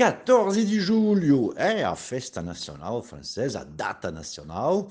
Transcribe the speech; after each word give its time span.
14 0.00 0.64
de 0.64 0.80
julho 0.80 1.52
é 1.56 1.84
a 1.84 1.94
festa 1.94 2.40
nacional 2.40 3.02
francesa, 3.02 3.60
a 3.60 3.64
data 3.64 4.10
nacional. 4.10 4.88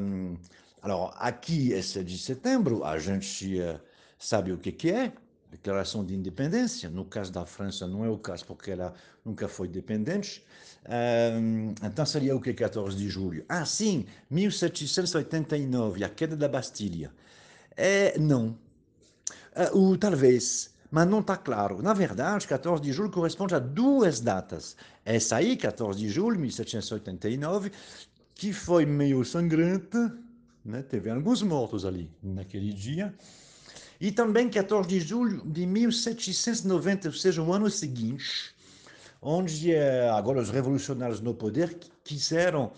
Um, 0.00 0.34
alors, 0.80 1.12
aqui 1.18 1.74
é 1.74 1.82
7 1.82 2.06
de 2.06 2.16
setembro, 2.16 2.84
a 2.84 2.98
gente 2.98 3.60
uh, 3.60 3.78
sabe 4.18 4.50
o 4.50 4.56
que, 4.56 4.72
que 4.72 4.90
é, 4.90 5.12
declaração 5.50 6.02
de 6.02 6.14
independência. 6.14 6.88
No 6.88 7.04
caso 7.04 7.30
da 7.30 7.44
França, 7.44 7.86
não 7.86 8.02
é 8.02 8.08
o 8.08 8.16
caso, 8.16 8.46
porque 8.46 8.70
ela 8.70 8.94
nunca 9.22 9.46
foi 9.46 9.68
dependente. 9.68 10.42
Um, 10.88 11.74
então, 11.84 12.06
seria 12.06 12.34
o 12.34 12.40
que 12.40 12.54
14 12.54 12.96
de 12.96 13.10
julho? 13.10 13.44
Ah, 13.46 13.66
sim, 13.66 14.06
1789, 14.30 16.02
a 16.02 16.08
queda 16.08 16.34
da 16.34 16.48
Bastilha. 16.48 17.12
É, 17.76 18.18
não. 18.18 18.58
Uh, 19.54 19.78
ou 19.78 19.98
talvez, 19.98 20.70
mas 20.90 21.06
não 21.06 21.20
está 21.20 21.36
claro. 21.36 21.82
Na 21.82 21.92
verdade, 21.92 22.46
14 22.46 22.82
de 22.82 22.92
julho 22.92 23.10
corresponde 23.10 23.54
a 23.54 23.58
duas 23.58 24.20
datas. 24.20 24.76
Essa 25.04 25.36
aí, 25.36 25.56
14 25.56 25.98
de 25.98 26.08
julho, 26.08 26.38
1789, 26.38 27.70
que 28.34 28.52
foi 28.52 28.86
meio 28.86 29.24
sangrenta, 29.24 30.16
né? 30.64 30.82
teve 30.82 31.10
alguns 31.10 31.42
mortos 31.42 31.84
ali 31.84 32.10
naquele 32.22 32.72
dia. 32.72 33.14
E 34.00 34.12
também 34.12 34.48
14 34.48 34.88
de 34.88 35.00
julho 35.00 35.42
de 35.44 35.66
1790, 35.66 37.08
ou 37.08 37.14
seja, 37.14 37.42
o 37.42 37.52
ano 37.52 37.68
seguinte, 37.68 38.54
onde 39.20 39.72
eh, 39.72 40.08
agora 40.10 40.40
os 40.40 40.50
revolucionários 40.50 41.20
no 41.20 41.34
poder 41.34 41.76
quiseram 42.04 42.70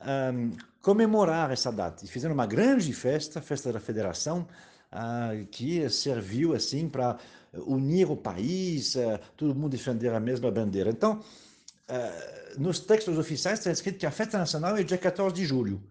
um, 0.00 0.52
comemorar 0.80 1.50
essa 1.50 1.70
data. 1.70 2.04
E 2.04 2.08
fizeram 2.08 2.34
uma 2.34 2.46
grande 2.46 2.92
festa, 2.92 3.40
festa 3.40 3.72
da 3.72 3.80
Federação, 3.80 4.48
uh, 4.92 5.46
que 5.46 5.88
serviu 5.88 6.54
assim 6.54 6.88
para 6.88 7.18
unir 7.54 8.10
o 8.10 8.16
país, 8.16 8.94
uh, 8.94 9.18
todo 9.36 9.54
mundo 9.54 9.72
defender 9.72 10.12
a 10.12 10.20
mesma 10.20 10.50
bandeira. 10.50 10.90
Então, 10.90 11.20
uh, 11.88 12.60
nos 12.60 12.80
textos 12.80 13.18
oficiais 13.18 13.58
está 13.58 13.70
escrito 13.70 13.98
que 13.98 14.06
a 14.06 14.10
festa 14.10 14.38
nacional 14.38 14.76
é 14.76 14.82
dia 14.82 14.98
14 14.98 15.34
de 15.34 15.44
julho 15.44 15.82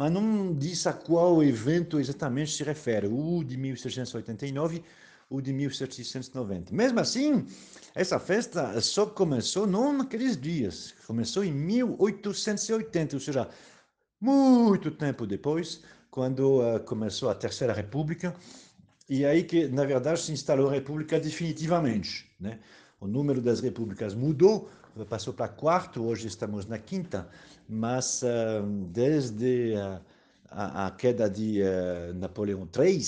mas 0.00 0.10
não 0.10 0.54
diz 0.54 0.86
a 0.86 0.94
qual 0.94 1.42
evento 1.42 2.00
exatamente 2.00 2.56
se 2.56 2.64
refere, 2.64 3.06
o 3.06 3.44
de 3.44 3.56
1789 3.56 4.82
ou 5.28 5.42
de 5.42 5.52
1790. 5.52 6.74
Mesmo 6.74 7.00
assim, 7.00 7.46
essa 7.94 8.18
festa 8.18 8.80
só 8.80 9.04
começou 9.04 9.66
não 9.66 9.92
naqueles 9.92 10.40
dias, 10.40 10.94
começou 11.06 11.44
em 11.44 11.52
1880, 11.52 13.16
ou 13.16 13.20
seja, 13.20 13.48
muito 14.20 14.90
tempo 14.90 15.26
depois, 15.26 15.82
quando 16.10 16.60
uh, 16.60 16.80
começou 16.80 17.28
a 17.28 17.34
Terceira 17.34 17.72
República, 17.72 18.34
e 19.10 19.26
aí 19.26 19.42
que, 19.42 19.66
na 19.66 19.84
verdade, 19.84 20.20
se 20.20 20.30
instalou 20.30 20.68
a 20.68 20.72
República 20.72 21.18
definitivamente. 21.18 22.30
Né? 22.38 22.60
O 23.00 23.08
número 23.08 23.42
das 23.42 23.58
repúblicas 23.58 24.14
mudou, 24.14 24.70
passou 25.08 25.34
para 25.34 25.48
quarto, 25.48 26.04
hoje 26.04 26.28
estamos 26.28 26.64
na 26.64 26.78
quinta, 26.78 27.28
mas 27.68 28.22
uh, 28.22 28.64
desde 28.92 29.74
uh, 29.74 30.00
a, 30.48 30.86
a, 30.86 30.90
queda 30.92 31.28
de 31.28 31.60
uh, 31.60 32.14
Napoleão 32.14 32.68
III, 32.72 33.02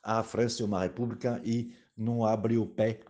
a 0.00 0.22
França 0.22 0.62
é 0.62 0.66
uma 0.66 0.82
república 0.82 1.40
e 1.44 1.74
não 1.96 2.24
abre 2.24 2.56
o 2.56 2.64
pé 2.64 3.00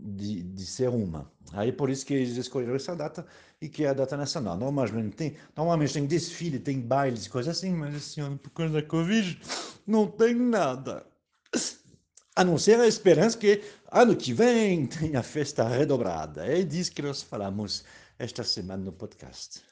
de, 0.00 0.42
de, 0.42 0.64
ser 0.64 0.88
uma. 0.88 1.30
Aí 1.52 1.70
por 1.70 1.90
isso 1.90 2.06
que 2.06 2.14
eles 2.14 2.36
escolheram 2.36 2.76
essa 2.76 2.96
data 2.96 3.26
e 3.60 3.68
que 3.68 3.84
é 3.84 3.88
a 3.88 3.92
data 3.92 4.16
nacional. 4.16 4.56
Normalmente 4.56 5.16
tem, 5.16 5.36
normalmente 5.54 5.92
tem 5.92 6.06
desfile, 6.06 6.58
tem 6.58 6.80
bailes, 6.80 7.28
coisas 7.28 7.58
assim, 7.58 7.74
mas 7.74 8.16
ano, 8.16 8.38
por 8.38 8.50
causa 8.50 8.72
da 8.72 8.82
Covid, 8.82 9.38
não 9.86 10.06
tem 10.06 10.34
nada. 10.34 11.04
anunciar 12.34 12.80
a 12.80 12.86
esperança 12.86 13.38
que 13.38 13.62
ano 13.90 14.16
que 14.16 14.32
vem 14.32 14.86
tem 14.86 15.16
a 15.16 15.22
festa 15.22 15.66
redobrada. 15.68 16.46
É 16.46 16.62
disso 16.62 16.92
que 16.92 17.02
nós 17.02 17.22
falamos 17.22 17.84
esta 18.18 18.44
semana 18.44 18.84
no 18.84 18.92
podcast. 18.92 19.62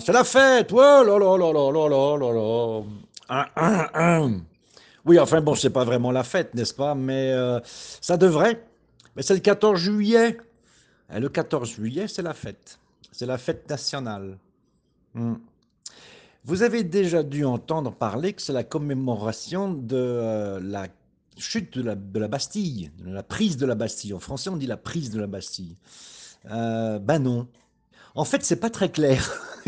C'est 0.00 0.12
la 0.12 0.24
fête! 0.24 0.72
Oui, 5.04 5.18
enfin 5.18 5.40
bon, 5.42 5.54
c'est 5.54 5.70
pas 5.70 5.84
vraiment 5.84 6.10
la 6.12 6.22
fête, 6.22 6.54
n'est-ce 6.54 6.72
pas? 6.72 6.94
Mais 6.94 7.32
euh, 7.32 7.60
ça 8.00 8.16
devrait. 8.16 8.64
Mais 9.16 9.22
c'est 9.22 9.34
le 9.34 9.40
14 9.40 9.78
juillet. 9.78 10.38
Et 11.14 11.20
le 11.20 11.28
14 11.28 11.68
juillet, 11.68 12.08
c'est 12.08 12.22
la 12.22 12.34
fête. 12.34 12.78
C'est 13.10 13.26
la 13.26 13.38
fête 13.38 13.68
nationale. 13.68 14.38
Hmm. 15.14 15.34
Vous 16.44 16.62
avez 16.62 16.82
déjà 16.82 17.22
dû 17.22 17.44
entendre 17.44 17.92
parler 17.92 18.32
que 18.32 18.42
c'est 18.42 18.52
la 18.52 18.64
commémoration 18.64 19.72
de 19.72 19.96
euh, 19.96 20.60
la 20.60 20.88
chute 21.36 21.78
de 21.78 21.82
la, 21.82 21.94
de 21.94 22.18
la, 22.18 22.28
Bastille, 22.28 22.90
de 22.98 23.12
la 23.12 23.22
prise 23.22 23.56
de 23.56 23.66
la 23.66 23.74
Bastille. 23.74 24.12
En 24.14 24.18
français, 24.18 24.50
on 24.50 24.56
dit 24.56 24.66
la 24.66 24.76
prise 24.76 25.10
de 25.10 25.20
la 25.20 25.26
Bastille. 25.26 25.76
Euh, 26.50 26.98
ben 26.98 27.20
non. 27.20 27.46
En 28.14 28.24
fait, 28.24 28.44
c'est 28.44 28.56
pas 28.56 28.70
très 28.70 28.90
clair. 28.90 29.30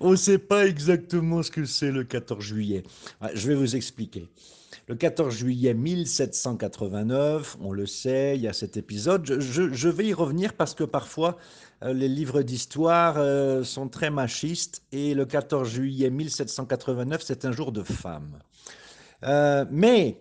on 0.00 0.10
ne 0.10 0.16
sait 0.16 0.38
pas 0.38 0.66
exactement 0.66 1.42
ce 1.42 1.50
que 1.50 1.64
c'est 1.64 1.90
le 1.90 2.04
14 2.04 2.44
juillet. 2.44 2.82
je 3.34 3.48
vais 3.48 3.54
vous 3.54 3.76
expliquer. 3.76 4.28
Le 4.86 4.96
14 4.96 5.34
juillet 5.34 5.72
1789, 5.72 7.56
on 7.62 7.72
le 7.72 7.86
sait, 7.86 8.36
il 8.36 8.42
y 8.42 8.48
a 8.48 8.52
cet 8.52 8.76
épisode. 8.76 9.24
Je, 9.40 9.88
vais 9.88 10.04
y 10.04 10.12
revenir 10.12 10.52
parce 10.52 10.74
que 10.74 10.84
parfois 10.84 11.38
euh, 11.82 11.94
les 11.94 12.06
livres 12.06 12.42
d'histoire 12.42 13.14
euh, 13.16 13.64
sont 13.64 13.88
très 13.88 14.10
machistes 14.10 14.82
et 14.92 15.14
le 15.14 15.24
14 15.24 15.66
juillet 15.66 16.10
1789, 16.10 17.22
c'est 17.24 17.46
un 17.46 17.52
jour 17.52 17.72
de 17.72 17.82
femme. 17.82 18.38
Euh, 19.22 19.64
mais 19.70 20.20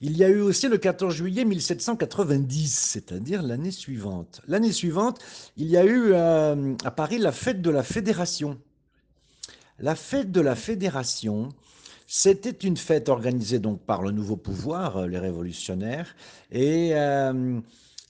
il 0.00 0.16
y 0.16 0.24
a 0.24 0.30
eu 0.30 0.40
aussi 0.40 0.68
le 0.68 0.78
14 0.78 1.14
juillet 1.14 1.44
1790, 1.44 2.66
c'est-à-dire 2.66 3.42
l'année 3.42 3.72
suivante. 3.72 4.40
L'année 4.48 4.72
suivante, 4.72 5.18
il 5.58 5.66
y 5.66 5.76
a 5.76 5.84
eu 5.84 6.14
à 6.14 6.90
Paris 6.96 7.18
la 7.18 7.32
fête 7.32 7.60
de 7.60 7.68
la 7.68 7.82
Fédération. 7.82 8.58
La 9.78 9.94
fête 9.94 10.32
de 10.32 10.40
la 10.40 10.56
Fédération, 10.56 11.50
c'était 12.10 12.50
une 12.66 12.78
fête 12.78 13.10
organisée 13.10 13.58
donc 13.58 13.82
par 13.82 14.02
le 14.02 14.10
nouveau 14.10 14.36
pouvoir, 14.36 14.96
euh, 14.96 15.06
les 15.06 15.18
révolutionnaires, 15.18 16.16
et 16.50 16.92
euh, 16.94 17.60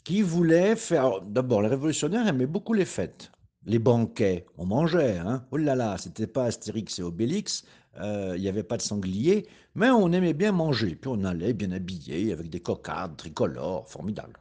qui 0.04 0.22
voulait 0.22 0.76
faire. 0.76 1.20
D'abord, 1.22 1.62
les 1.62 1.69
révolutionnaires 1.69 2.26
aimaient 2.28 2.47
beaucoup 2.47 2.75
les 2.75 2.84
fêtes, 2.84 3.32
les 3.66 3.81
banquets, 3.81 4.47
on 4.56 4.66
mangeait. 4.66 5.19
Hein. 5.19 5.44
Oh 5.50 5.56
là 5.56 5.75
là, 5.75 5.97
c'était 5.98 6.28
pas 6.28 6.44
Astérix 6.44 6.98
et 7.00 7.03
Obélix, 7.03 7.64
euh, 8.00 8.34
il 8.37 8.42
n'y 8.42 8.48
avait 8.48 8.62
pas 8.62 8.76
de 8.76 8.82
sanglier, 8.82 9.48
mais 9.75 9.91
on 9.91 10.12
aimait 10.12 10.32
bien 10.32 10.53
manger. 10.53 10.94
Puis 10.94 11.10
on 11.12 11.25
allait 11.25 11.53
bien 11.53 11.72
habillé 11.72 12.32
avec 12.32 12.50
des 12.50 12.60
cocardes 12.60 13.16
tricolores, 13.16 13.88
formidable. 13.91 14.34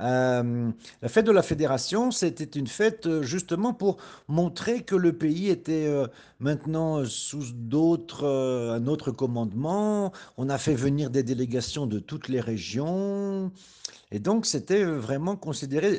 Euh, 0.00 0.70
la 1.02 1.08
fête 1.08 1.26
de 1.26 1.32
la 1.32 1.42
fédération, 1.42 2.10
c'était 2.10 2.58
une 2.58 2.66
fête 2.66 3.06
euh, 3.06 3.22
justement 3.22 3.74
pour 3.74 3.98
montrer 4.26 4.82
que 4.82 4.96
le 4.96 5.12
pays 5.12 5.50
était 5.50 5.86
euh, 5.86 6.06
maintenant 6.40 7.04
sous 7.04 7.42
un 7.42 8.86
autre 8.86 9.10
commandement. 9.10 10.12
On 10.38 10.48
a 10.48 10.58
fait 10.58 10.74
venir 10.74 11.10
des 11.10 11.22
délégations 11.22 11.86
de 11.86 11.98
toutes 11.98 12.28
les 12.28 12.40
régions. 12.40 13.52
Et 14.10 14.18
donc, 14.18 14.44
c'était 14.44 14.84
vraiment 14.84 15.36
considéré 15.36 15.98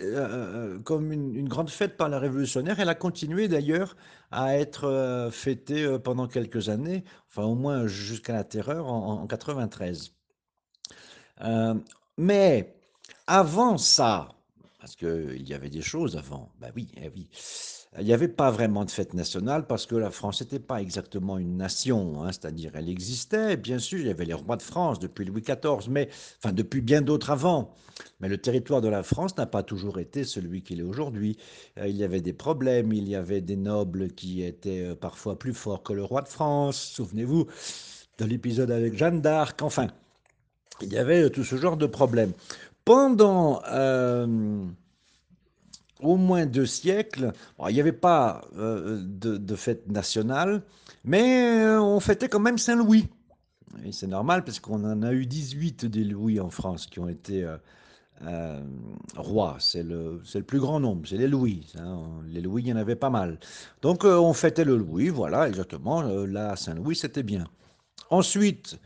comme 0.83 1.11
une, 1.11 1.35
une, 1.35 1.49
grande 1.49 1.71
fête 1.71 1.97
par 1.97 2.09
la 2.09 2.19
révolutionnaire. 2.19 2.79
Elle 2.79 2.89
a 2.89 2.95
continué 2.95 3.47
d'ailleurs 3.47 3.95
à 4.29 4.55
être 4.55 5.29
fêtée 5.31 5.97
pendant 6.03 6.27
quelques 6.27 6.69
années, 6.69 7.03
enfin 7.27 7.43
au 7.43 7.55
moins 7.55 7.87
jusqu'à 7.87 8.33
la 8.33 8.43
terreur 8.43 8.85
en, 8.87 9.23
en 9.23 9.25
93. 9.25 10.13
mais 12.17 12.75
avant 13.27 13.77
ça, 13.77 14.29
parce 14.79 14.95
qu'il 14.95 15.47
y 15.47 15.53
avait 15.53 15.69
des 15.69 15.81
choses 15.81 16.17
avant, 16.17 16.49
ben 16.59 16.71
oui, 16.75 16.89
eh 17.01 17.09
oui. 17.15 17.29
Il 17.99 18.05
n'y 18.05 18.13
avait 18.13 18.27
pas 18.27 18.49
vraiment 18.49 18.85
de 18.85 18.91
fête 18.91 19.13
nationale 19.13 19.67
parce 19.67 19.85
que 19.85 19.95
la 19.95 20.09
France 20.09 20.41
n'était 20.41 20.59
pas 20.59 20.81
exactement 20.81 21.37
une 21.37 21.57
nation, 21.57 22.23
hein, 22.23 22.31
c'est-à-dire 22.31 22.71
elle 22.73 22.89
existait, 22.89 23.55
bien 23.55 23.77
sûr, 23.77 23.99
il 23.99 24.07
y 24.07 24.09
avait 24.09 24.25
les 24.25 24.33
rois 24.33 24.57
de 24.57 24.63
France 24.63 24.99
depuis 24.99 25.25
Louis 25.25 25.41
XIV, 25.41 25.89
mais 25.89 26.09
enfin 26.39 26.53
depuis 26.53 26.81
bien 26.81 27.01
d'autres 27.03 27.29
avant. 27.29 27.75
Mais 28.19 28.29
le 28.29 28.39
territoire 28.39 28.81
de 28.81 28.87
la 28.87 29.03
France 29.03 29.37
n'a 29.37 29.45
pas 29.45 29.61
toujours 29.61 29.99
été 29.99 30.23
celui 30.23 30.63
qu'il 30.63 30.79
est 30.79 30.83
aujourd'hui. 30.83 31.37
Euh, 31.77 31.87
il 31.87 31.95
y 31.95 32.03
avait 32.03 32.21
des 32.21 32.33
problèmes, 32.33 32.91
il 32.93 33.07
y 33.07 33.15
avait 33.15 33.41
des 33.41 33.55
nobles 33.55 34.09
qui 34.09 34.41
étaient 34.41 34.87
euh, 34.87 34.95
parfois 34.95 35.37
plus 35.37 35.53
forts 35.53 35.83
que 35.83 35.93
le 35.93 36.03
roi 36.03 36.23
de 36.23 36.29
France. 36.29 36.77
Souvenez-vous 36.77 37.45
de 38.17 38.25
l'épisode 38.25 38.71
avec 38.71 38.97
Jeanne 38.97 39.21
d'Arc. 39.21 39.61
Enfin, 39.61 39.87
il 40.81 40.91
y 40.91 40.97
avait 40.97 41.29
tout 41.29 41.43
ce 41.43 41.57
genre 41.57 41.77
de 41.77 41.85
problèmes. 41.85 42.33
Pendant 42.85 43.61
euh, 43.71 44.65
au 46.01 46.17
moins 46.17 46.45
deux 46.45 46.65
siècles, 46.65 47.31
il 47.69 47.73
n'y 47.73 47.79
avait 47.79 47.93
pas 47.93 48.41
euh, 48.57 49.01
de, 49.01 49.55
fête 49.55 49.87
nationale, 49.89 50.63
mais 51.05 51.61
euh, 51.61 51.81
on 51.81 51.99
fêtait 52.01 52.27
quand 52.27 52.41
même 52.41 52.57
Saint-Louis. 52.57 53.07
C'est 53.91 54.07
normal 54.07 54.43
parce 54.43 54.59
qu'on 54.59 54.83
en 54.83 55.01
a 55.01 55.13
eu 55.13 55.25
18 55.25 55.85
des 55.85 56.03
Louis 56.03 56.39
en 56.39 56.49
France 56.49 56.85
qui 56.85 56.99
ont 56.99 57.07
été 57.09 57.47
rois. 59.15 59.57
C'est 59.59 59.81
le, 59.83 60.21
c'est 60.23 60.39
le 60.39 60.45
plus 60.45 60.59
grand 60.59 60.79
nombre, 60.79 61.07
c'est 61.07 61.17
les 61.17 61.27
Louis. 61.27 61.65
hein. 61.79 61.99
Les 62.27 62.41
Louis, 62.41 62.63
il 62.63 62.67
y 62.67 62.73
en 62.73 62.77
avait 62.77 62.95
pas 62.95 63.09
mal. 63.09 63.39
Donc 63.81 64.03
on 64.03 64.33
fêtait 64.33 64.63
le 64.63 64.77
Louis, 64.77 65.09
voilà, 65.09 65.47
exactement. 65.47 66.01
Là, 66.01 66.55
Saint-Louis, 66.55 66.95
c'était 66.95 67.23
bien. 67.23 67.45
Ensuite, 68.09 68.77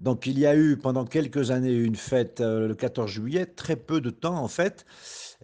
donc 0.00 0.26
il 0.26 0.38
y 0.38 0.46
a 0.46 0.56
eu 0.56 0.76
pendant 0.76 1.04
quelques 1.04 1.50
années 1.50 1.72
une 1.72 1.96
fête 1.96 2.40
euh, 2.40 2.68
le 2.68 2.74
14 2.74 3.10
juillet, 3.10 3.46
très 3.46 3.76
peu 3.76 4.00
de 4.00 4.10
temps 4.10 4.36
en 4.36 4.48
fait. 4.48 4.84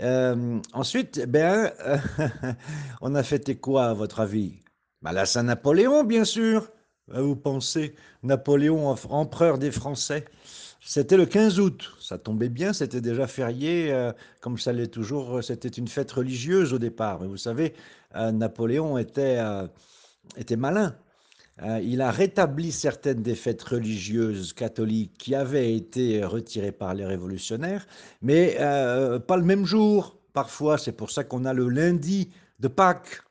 Euh, 0.00 0.60
ensuite, 0.72 1.24
ben, 1.28 1.72
on 3.00 3.14
a 3.14 3.22
fêté 3.22 3.56
quoi 3.56 3.86
à 3.86 3.94
votre 3.94 4.20
avis? 4.20 4.62
Bah, 5.02 5.12
la 5.12 5.26
Saint-Napoléon, 5.26 6.04
bien 6.04 6.24
sûr. 6.24 6.70
Ah, 7.12 7.20
Vous 7.22 7.36
pensez, 7.36 7.94
Napoléon, 8.22 8.90
em- 8.92 8.96
empereur 9.10 9.58
des 9.58 9.70
Français? 9.70 10.24
C'était 10.80 11.16
le 11.16 11.26
15 11.26 11.60
août. 11.60 11.92
Ça 12.00 12.18
tombait 12.18 12.48
bien, 12.48 12.72
c'était 12.72 13.00
déjà 13.00 13.26
férié, 13.28 13.94
comme 14.40 14.58
ça 14.58 14.72
l'est 14.72 14.88
toujours. 14.88 15.42
C'était 15.44 15.68
une 15.68 15.86
fête 15.88 16.10
religieuse 16.10 16.72
au 16.74 16.78
départ. 16.78 17.20
Mais 17.20 17.28
vous 17.28 17.36
savez, 17.36 17.74
Napoléon 18.14 18.98
était, 18.98 19.38
était 20.36 20.56
malin. 20.56 20.94
Euh, 21.62 21.80
il 21.80 22.00
a 22.00 22.10
rétabli 22.10 22.72
certaines 22.72 23.22
des 23.22 23.36
fêtes 23.36 23.62
religieuses 23.62 24.52
catholiques 24.52 25.14
qui 25.18 25.34
avaient 25.34 25.74
été 25.74 26.24
retirées 26.24 26.72
par 26.72 26.94
les 26.94 27.04
révolutionnaires, 27.04 27.86
mais 28.20 28.56
euh, 28.58 29.18
pas 29.18 29.36
le 29.36 29.44
même 29.44 29.64
jour. 29.64 30.18
Parfois, 30.32 30.78
c'est 30.78 30.92
pour 30.92 31.10
ça 31.10 31.24
qu'on 31.24 31.44
a 31.44 31.52
le 31.52 31.68
lundi 31.68 32.30
de 32.58 32.68
Pâques. 32.68 33.22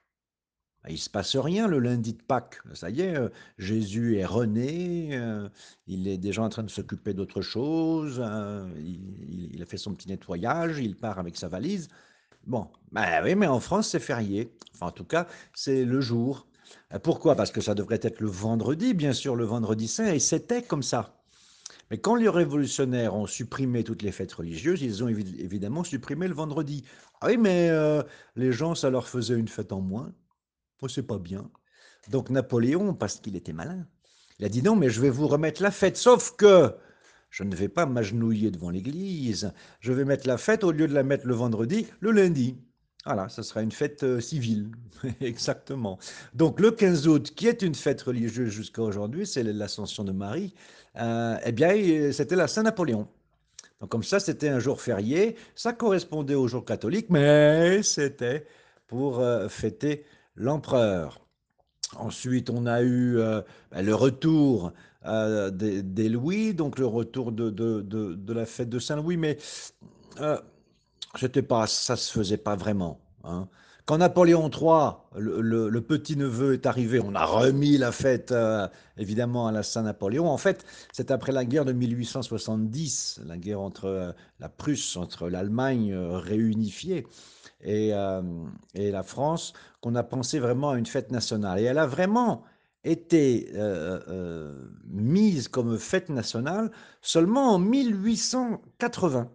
Il 0.87 0.93
ne 0.93 0.97
se 0.97 1.09
passe 1.09 1.35
rien 1.35 1.67
le 1.67 1.79
lundi 1.79 2.13
de 2.13 2.21
Pâques. 2.21 2.59
Ça 2.73 2.89
y 2.89 3.01
est, 3.01 3.15
euh, 3.15 3.29
Jésus 3.57 4.17
est 4.17 4.25
rené, 4.25 5.19
il 5.87 6.07
est 6.07 6.17
déjà 6.17 6.41
en 6.41 6.49
train 6.49 6.63
de 6.63 6.69
s'occuper 6.69 7.13
d'autre 7.13 7.41
chose, 7.41 8.23
il, 8.77 9.61
a 9.61 9.65
fait 9.65 9.77
son 9.77 9.93
petit 9.93 10.07
nettoyage, 10.07 10.79
il 10.79 10.95
part 10.95 11.19
avec 11.19 11.37
sa 11.37 11.49
valise. 11.49 11.89
Bon, 12.47 12.67
ben 12.91 13.21
oui, 13.23 13.35
mais 13.35 13.47
en 13.47 13.59
France, 13.59 13.89
c'est 13.89 13.99
férié. 13.99 14.51
Enfin, 14.73 14.87
en 14.87 14.91
tout 14.91 15.05
cas, 15.05 15.27
c'est 15.53 15.85
le 15.85 16.01
jour. 16.01 16.47
Euh, 16.93 16.99
Pourquoi? 16.99 17.35
Parce 17.35 17.51
que 17.51 17.61
ça 17.61 17.75
devrait 17.75 17.99
être 18.01 18.19
le 18.19 18.27
vendredi, 18.27 18.93
bien 18.93 19.13
sûr, 19.13 19.35
le 19.35 19.45
vendredi 19.45 19.87
saint, 19.87 20.11
et 20.13 20.19
c'était 20.19 20.61
comme 20.63 20.83
ça. 20.83 21.17
Mais 21.91 21.99
quand 21.99 22.15
les 22.15 22.29
révolutionnaires 22.29 23.15
ont 23.15 23.27
supprimé 23.27 23.83
toutes 23.83 24.01
les 24.03 24.11
fêtes 24.11 24.33
religieuses, 24.33 24.81
ils 24.81 25.03
ont 25.03 25.09
évi- 25.09 25.39
évidemment 25.39 25.83
supprimé 25.83 26.27
le 26.27 26.35
vendredi. 26.35 26.85
Ah 27.21 27.27
oui, 27.27 27.37
mais 27.37 27.69
euh, 27.69 28.03
les 28.35 28.51
gens, 28.51 28.75
ça 28.75 28.89
leur 28.89 29.09
faisait 29.09 29.35
une 29.35 29.47
fête 29.49 29.73
en 29.73 29.81
moins. 29.81 30.13
C'est 30.89 31.03
pas 31.07 31.19
bien. 31.19 31.49
Donc 32.09 32.29
Napoléon, 32.29 32.93
parce 32.95 33.19
qu'il 33.19 33.35
était 33.35 33.53
malin, 33.53 33.87
il 34.39 34.45
a 34.45 34.49
dit 34.49 34.63
non, 34.63 34.75
mais 34.75 34.89
je 34.89 35.01
vais 35.01 35.09
vous 35.11 35.27
remettre 35.27 35.61
la 35.63 35.71
fête, 35.71 35.97
sauf 35.97 36.35
que 36.35 36.75
je 37.29 37.43
ne 37.43 37.55
vais 37.55 37.69
pas 37.69 37.85
m'agenouiller 37.85 38.51
devant 38.51 38.71
l'église, 38.71 39.53
je 39.79 39.93
vais 39.93 40.05
mettre 40.05 40.27
la 40.27 40.37
fête, 40.37 40.63
au 40.63 40.71
lieu 40.71 40.87
de 40.87 40.93
la 40.93 41.03
mettre 41.03 41.27
le 41.27 41.35
vendredi, 41.35 41.87
le 42.01 42.11
lundi. 42.11 42.57
Voilà, 43.05 43.29
ça 43.29 43.41
sera 43.41 43.63
une 43.63 43.71
fête 43.71 44.03
euh, 44.03 44.19
civile, 44.19 44.69
exactement. 45.21 45.97
Donc 46.35 46.59
le 46.59 46.69
15 46.69 47.07
août, 47.07 47.31
qui 47.35 47.47
est 47.47 47.63
une 47.63 47.73
fête 47.73 48.01
religieuse 48.03 48.49
jusqu'à 48.51 48.83
aujourd'hui, 48.83 49.25
c'est 49.25 49.41
l'Ascension 49.43 50.03
de 50.03 50.11
Marie, 50.11 50.53
euh, 50.97 51.35
eh 51.43 51.51
bien, 51.51 51.75
euh, 51.75 52.11
c'était 52.11 52.35
la 52.35 52.47
Saint-Napoléon. 52.47 53.07
Donc 53.79 53.89
comme 53.89 54.03
ça, 54.03 54.19
c'était 54.19 54.49
un 54.49 54.59
jour 54.59 54.81
férié, 54.81 55.35
ça 55.55 55.73
correspondait 55.73 56.35
au 56.35 56.47
jour 56.47 56.63
catholique, 56.65 57.07
mais 57.09 57.81
c'était 57.83 58.45
pour 58.87 59.23
fêter 59.49 60.05
l'empereur. 60.35 61.21
Ensuite, 61.97 62.49
on 62.49 62.65
a 62.67 62.83
eu 62.83 63.17
ben, 63.71 63.85
le 63.85 63.95
retour 63.95 64.73
des, 65.03 66.09
Louis, 66.09 66.53
donc 66.53 66.79
le 66.79 66.85
retour 66.85 67.31
de, 67.31 67.49
de- 67.49 67.81
de- 67.81 68.13
de 68.15 68.33
la 68.33 68.45
fête 68.45 68.69
de 68.69 68.79
Saint-Louis, 68.79 69.17
mais 69.17 69.37
c'était 71.19 71.41
pas, 71.41 71.67
ça 71.67 71.95
se 71.95 72.11
faisait 72.11 72.37
pas 72.37 72.55
vraiment. 72.55 72.99
hein. 73.23 73.47
Quand 73.85 73.97
Napoléon 73.97 74.49
III, 74.49 74.93
le, 75.17 75.79
petit-neveu, 75.79 76.53
est 76.53 76.65
arrivé, 76.65 77.01
on 77.03 77.15
a 77.15 77.25
remis 77.25 77.77
la 77.77 77.91
fête 77.91 78.31
euh, 78.31 78.67
évidemment 78.97 79.47
à 79.47 79.51
la 79.51 79.63
Saint-Napoléon. 79.63 80.29
En 80.29 80.37
fait, 80.37 80.63
c'est 80.93 81.11
après 81.11 81.31
la 81.31 81.45
guerre 81.45 81.65
de 81.65 81.73
1870, 81.73 83.21
la 83.25 83.37
guerre 83.37 83.59
entre 83.59 83.85
euh, 83.85 84.11
la 84.39 84.49
Prusse, 84.49 84.95
entre 84.97 85.29
l'Allemagne 85.29 85.91
euh, 85.93 86.17
réunifiée 86.19 87.07
et, 87.63 87.91
et 88.73 88.91
la 88.91 89.03
France, 89.03 89.53
qu'on 89.81 89.95
a 89.95 90.03
pensé 90.03 90.39
vraiment 90.39 90.71
à 90.71 90.77
une 90.77 90.85
fête 90.85 91.11
nationale. 91.11 91.59
Et 91.59 91.63
elle 91.63 91.77
a 91.77 91.85
vraiment 91.85 92.43
été 92.83 93.51
mise 94.85 95.47
comme 95.47 95.77
fête 95.77 96.09
nationale 96.09 96.71
seulement 97.01 97.53
en 97.53 97.59
1880. 97.59 99.29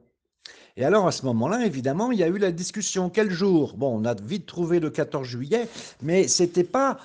Et 0.77 0.85
alors, 0.85 1.07
à 1.07 1.13
ce 1.13 1.25
moment-là, 1.25 1.65
évidemment, 1.65 2.13
il 2.13 2.19
y 2.19 2.23
a 2.23 2.29
eu 2.29 2.39
la 2.39 2.53
discussion. 2.53 3.09
Quel 3.09 3.31
jour? 3.31 3.77
Bon, 3.77 3.99
on 3.99 4.05
a 4.05 4.15
vite 4.15 4.47
trouvé 4.47 4.79
le 4.79 4.91
14 4.91 5.27
juillet, 5.27 5.69
mais 6.03 6.29
c'était 6.29 6.65
pas, 6.65 6.99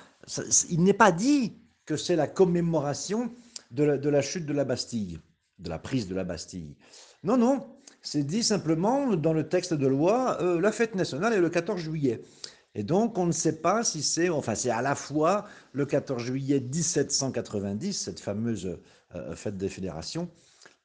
il 0.68 0.82
n'est 0.82 0.92
pas 0.92 1.10
dit 1.10 1.54
que 1.86 1.96
c'est 1.96 2.16
la 2.16 2.26
commémoration 2.26 3.30
de 3.70 3.84
la, 3.84 3.98
de 3.98 4.08
la 4.10 4.20
chute 4.20 4.44
de 4.44 4.52
la 4.52 4.64
Bastille, 4.64 5.18
de 5.58 5.70
la 5.70 5.78
prise 5.78 6.06
de 6.06 6.14
la 6.14 6.24
Bastille. 6.24 6.76
Non, 7.24 7.38
non, 7.38 7.66
c'est 8.02 8.24
dit 8.24 8.42
simplement 8.42 9.16
dans 9.16 9.32
le 9.32 9.48
texte 9.48 9.72
de 9.72 9.86
loi, 9.86 10.36
euh, 10.42 10.60
la 10.60 10.72
fête 10.72 10.94
nationale 10.94 11.32
est 11.32 11.40
le 11.40 11.48
14 11.48 11.80
juillet. 11.80 12.20
Et 12.74 12.82
donc, 12.82 13.16
on 13.16 13.26
ne 13.26 13.32
sait 13.32 13.60
pas 13.60 13.84
si 13.84 14.02
c'est, 14.02 14.28
enfin, 14.28 14.54
c'est 14.54 14.70
à 14.70 14.82
la 14.82 14.94
fois 14.94 15.46
le 15.72 15.86
14 15.86 16.22
juillet 16.22 16.60
1790, 16.60 17.92
cette 17.92 18.20
fameuse 18.20 18.78
euh, 19.14 19.34
fête 19.34 19.56
des 19.56 19.68
fédérations, 19.68 20.28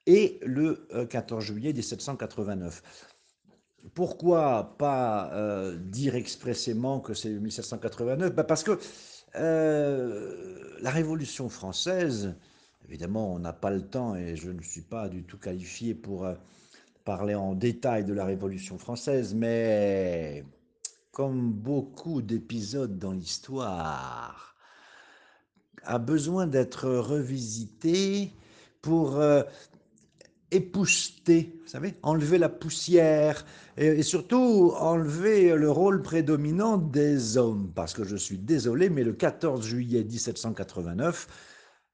et 0.08 0.40
le 0.44 0.88
euh, 0.94 1.06
14 1.06 1.44
juillet 1.44 1.74
1789. 1.74 2.82
Pourquoi 3.94 4.76
pas 4.80 5.32
euh, 5.34 5.78
dire 5.78 6.16
expressément 6.16 7.00
que 7.00 7.14
c'est 7.14 7.30
1789 7.30 8.34
Ben 8.34 8.44
Parce 8.44 8.64
que 8.64 8.80
euh, 9.36 10.76
la 10.82 10.90
Révolution 10.90 11.50
française, 11.50 12.36
évidemment, 12.88 13.34
on 13.34 13.40
n'a 13.40 13.54
pas 13.54 13.70
le 13.70 13.82
temps 13.82 14.16
et 14.16 14.36
je 14.36 14.50
ne 14.50 14.62
suis 14.62 14.82
pas 14.82 15.10
du 15.10 15.24
tout 15.24 15.38
qualifié 15.38 15.94
pour 15.94 16.26
euh, 16.26 16.34
parler 17.06 17.36
en 17.36 17.54
détail 17.54 18.04
de 18.06 18.14
la 18.14 18.26
Révolution 18.26 18.78
française, 18.78 19.34
mais 19.36 20.44
comme 21.12 21.52
beaucoup 21.52 22.22
d'épisodes 22.22 22.98
dans 22.98 23.12
l'histoire, 23.12 24.56
a 25.84 26.00
besoin 26.00 26.48
d'être 26.48 26.90
revisité 26.90 28.32
pour 28.82 29.18
euh, 29.18 29.44
épousseter, 30.52 31.60
vous 31.64 31.70
savez, 31.70 31.96
enlever 32.04 32.38
la 32.38 32.50
poussière 32.50 33.46
et, 33.78 33.88
et 33.88 34.04
surtout 34.04 34.74
enlever 34.78 35.56
le 35.56 35.70
rôle 35.70 36.02
prédominant 36.02 36.78
des 36.78 37.38
hommes. 37.38 37.72
Parce 37.76 37.94
que 37.94 38.04
je 38.04 38.16
suis 38.16 38.38
désolé, 38.38 38.90
mais 38.90 39.04
le 39.04 39.14
14 39.14 39.66
juillet 39.66 40.04
1789, 40.04 41.28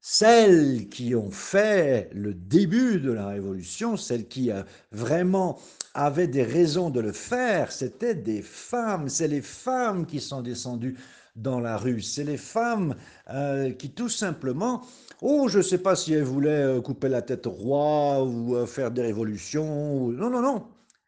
celles 0.06 0.90
qui 0.90 1.14
ont 1.14 1.30
fait 1.30 2.10
le 2.12 2.34
début 2.34 3.00
de 3.00 3.10
la 3.10 3.28
Révolution, 3.28 3.96
celles 3.96 4.28
qui 4.28 4.50
euh, 4.50 4.62
vraiment 4.92 5.58
avaient 5.94 6.28
des 6.28 6.42
raisons 6.42 6.90
de 6.90 7.00
le 7.00 7.12
faire, 7.12 7.72
c'était 7.72 8.14
des 8.14 8.42
femmes. 8.42 9.08
C'est 9.08 9.28
les 9.28 9.40
femmes 9.40 10.04
qui 10.04 10.20
sont 10.20 10.42
descendues 10.42 10.98
dans 11.36 11.60
la 11.60 11.76
rue. 11.76 12.00
C'est 12.00 12.24
les 12.24 12.36
femmes 12.36 12.96
euh, 13.30 13.72
qui 13.72 13.90
tout 13.90 14.08
simplement, 14.08 14.82
oh, 15.20 15.48
je 15.48 15.58
ne 15.58 15.62
sais 15.62 15.78
pas 15.78 15.96
si 15.96 16.12
elles 16.12 16.22
voulaient 16.22 16.76
euh, 16.78 16.80
couper 16.80 17.08
la 17.08 17.22
tête 17.22 17.46
au 17.46 17.50
roi 17.50 18.22
ou 18.24 18.56
euh, 18.56 18.66
faire 18.66 18.90
des 18.90 19.02
révolutions. 19.02 20.08
Non, 20.10 20.30
non, 20.30 20.42
non. 20.42 20.66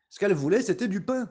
Ce 0.08 0.18
qu'elles 0.18 0.34
voulaient, 0.34 0.62
c'était 0.62 0.88
du 0.88 1.00
pain. 1.00 1.28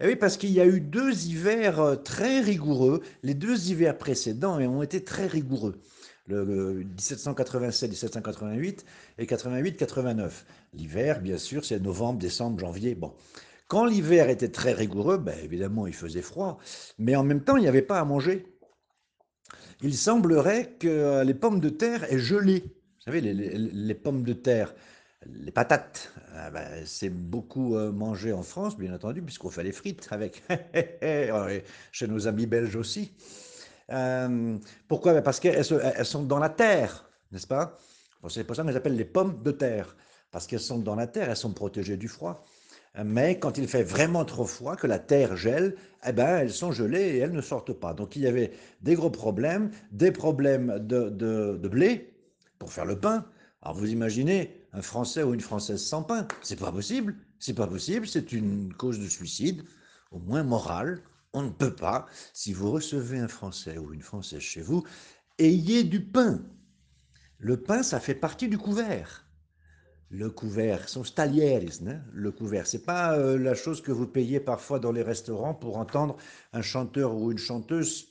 Eh 0.00 0.06
oui, 0.06 0.16
parce 0.16 0.36
qu'il 0.38 0.50
y 0.50 0.60
a 0.60 0.66
eu 0.66 0.80
deux 0.80 1.26
hivers 1.26 2.02
très 2.02 2.40
rigoureux. 2.40 3.02
Les 3.22 3.34
deux 3.34 3.70
hivers 3.70 3.98
précédents 3.98 4.58
ont 4.58 4.82
été 4.82 5.04
très 5.04 5.26
rigoureux. 5.26 5.78
Le, 6.26 6.44
le 6.44 6.84
1787-1788 6.96 8.84
et 9.18 9.26
88-89. 9.26 10.30
L'hiver, 10.72 11.20
bien 11.20 11.36
sûr, 11.36 11.64
c'est 11.64 11.80
novembre, 11.80 12.18
décembre, 12.18 12.58
janvier. 12.60 12.94
Bon. 12.94 13.12
Quand 13.70 13.84
l'hiver 13.84 14.28
était 14.30 14.48
très 14.48 14.72
rigoureux, 14.72 15.16
ben, 15.16 15.38
évidemment, 15.44 15.86
il 15.86 15.94
faisait 15.94 16.22
froid, 16.22 16.58
mais 16.98 17.14
en 17.14 17.22
même 17.22 17.44
temps, 17.44 17.56
il 17.56 17.62
n'y 17.62 17.68
avait 17.68 17.82
pas 17.82 18.00
à 18.00 18.04
manger. 18.04 18.44
Il 19.80 19.94
semblerait 19.96 20.72
que 20.80 21.22
les 21.22 21.34
pommes 21.34 21.60
de 21.60 21.68
terre 21.68 22.02
aient 22.12 22.18
gelé. 22.18 22.64
Vous 22.64 23.04
savez, 23.04 23.20
les, 23.20 23.94
pommes 23.94 24.24
de 24.24 24.32
terre, 24.32 24.74
les 25.24 25.52
patates, 25.52 26.12
ah 26.34 26.50
ben, 26.50 26.84
c'est 26.84 27.10
beaucoup 27.10 27.76
euh, 27.76 27.92
mangé 27.92 28.32
en 28.32 28.42
France, 28.42 28.76
bien 28.76 28.92
entendu, 28.92 29.22
puisqu'on 29.22 29.50
fait 29.50 29.62
les 29.62 29.70
frites 29.70 30.08
avec. 30.10 30.42
Chez 31.92 32.08
nos 32.08 32.26
amis 32.26 32.46
belges 32.46 32.74
aussi. 32.74 33.12
Euh, 33.92 34.58
pourquoi? 34.88 35.12
Ben, 35.12 35.22
Parce 35.22 35.38
qu'elles 35.38 35.64
elles 35.94 36.06
sont 36.06 36.24
dans 36.24 36.40
la 36.40 36.48
terre, 36.48 37.08
n'est-ce 37.30 37.46
pas? 37.46 37.78
C'est 38.28 38.42
pour 38.42 38.56
ça 38.56 38.64
qu'on 38.64 38.68
les 38.68 38.76
appelle 38.76 38.96
les 38.96 39.04
pommes 39.04 39.44
de 39.44 39.52
terre. 39.52 39.94
Parce 40.32 40.48
qu'elles 40.48 40.58
sont 40.58 40.80
dans 40.80 40.96
la 40.96 41.06
terre, 41.06 41.30
elles 41.30 41.36
sont 41.36 41.52
protégées 41.52 41.96
du 41.96 42.08
froid. 42.08 42.44
Mais 43.04 43.38
quand 43.38 43.56
il 43.56 43.68
fait 43.68 43.84
vraiment 43.84 44.24
trop 44.24 44.46
froid, 44.46 44.74
que 44.74 44.86
la 44.86 44.98
terre 44.98 45.36
gèle, 45.36 45.76
eh 46.06 46.12
ben, 46.12 46.38
elles 46.38 46.52
sont 46.52 46.72
gelées 46.72 47.10
et 47.10 47.18
elles 47.18 47.32
ne 47.32 47.40
sortent 47.40 47.72
pas. 47.72 47.94
Donc 47.94 48.16
il 48.16 48.22
y 48.22 48.26
avait 48.26 48.52
des 48.82 48.94
gros 48.94 49.10
problèmes, 49.10 49.70
des 49.92 50.10
problèmes 50.10 50.78
de, 50.80 51.68
blé 51.68 52.12
pour 52.58 52.72
faire 52.72 52.84
le 52.84 52.98
pain. 52.98 53.26
Alors 53.62 53.76
vous 53.76 53.90
imaginez, 53.90 54.66
un 54.72 54.82
Français 54.82 55.22
ou 55.22 55.34
une 55.34 55.40
Française 55.40 55.82
sans 55.82 56.02
pain. 56.02 56.26
C'est 56.42 56.58
pas 56.58 56.72
possible. 56.72 57.16
C'est 57.38 57.54
pas 57.54 57.66
possible. 57.66 58.08
C'est 58.08 58.32
une 58.32 58.72
cause 58.74 58.98
de 58.98 59.08
suicide, 59.08 59.62
au 60.10 60.18
moins 60.18 60.42
morale. 60.42 61.00
On 61.32 61.42
ne 61.42 61.50
peut 61.50 61.74
pas. 61.74 62.06
Si 62.32 62.52
vous 62.52 62.72
recevez 62.72 63.18
un 63.18 63.28
Français 63.28 63.78
ou 63.78 63.92
une 63.92 64.02
Française 64.02 64.40
chez 64.40 64.62
vous, 64.62 64.82
ayez 65.38 65.84
du 65.84 66.04
pain. 66.04 66.42
Le 67.38 67.56
pain, 67.62 67.84
ça 67.84 68.00
fait 68.00 68.16
partie 68.16 68.48
du 68.48 68.58
couvert. 68.58 69.29
Le 70.10 70.28
couvert, 70.28 70.88
son 70.88 71.02
talieres, 71.02 71.62
hein, 71.86 72.00
le 72.12 72.32
couvert. 72.32 72.66
C'est 72.66 72.84
pas 72.84 73.16
euh, 73.16 73.38
la 73.38 73.54
chose 73.54 73.80
que 73.80 73.92
vous 73.92 74.08
payez 74.08 74.40
parfois 74.40 74.80
dans 74.80 74.90
les 74.90 75.02
restaurants 75.02 75.54
pour 75.54 75.78
entendre 75.78 76.16
un 76.52 76.62
chanteur 76.62 77.14
ou 77.14 77.30
une 77.30 77.38
chanteuse 77.38 78.08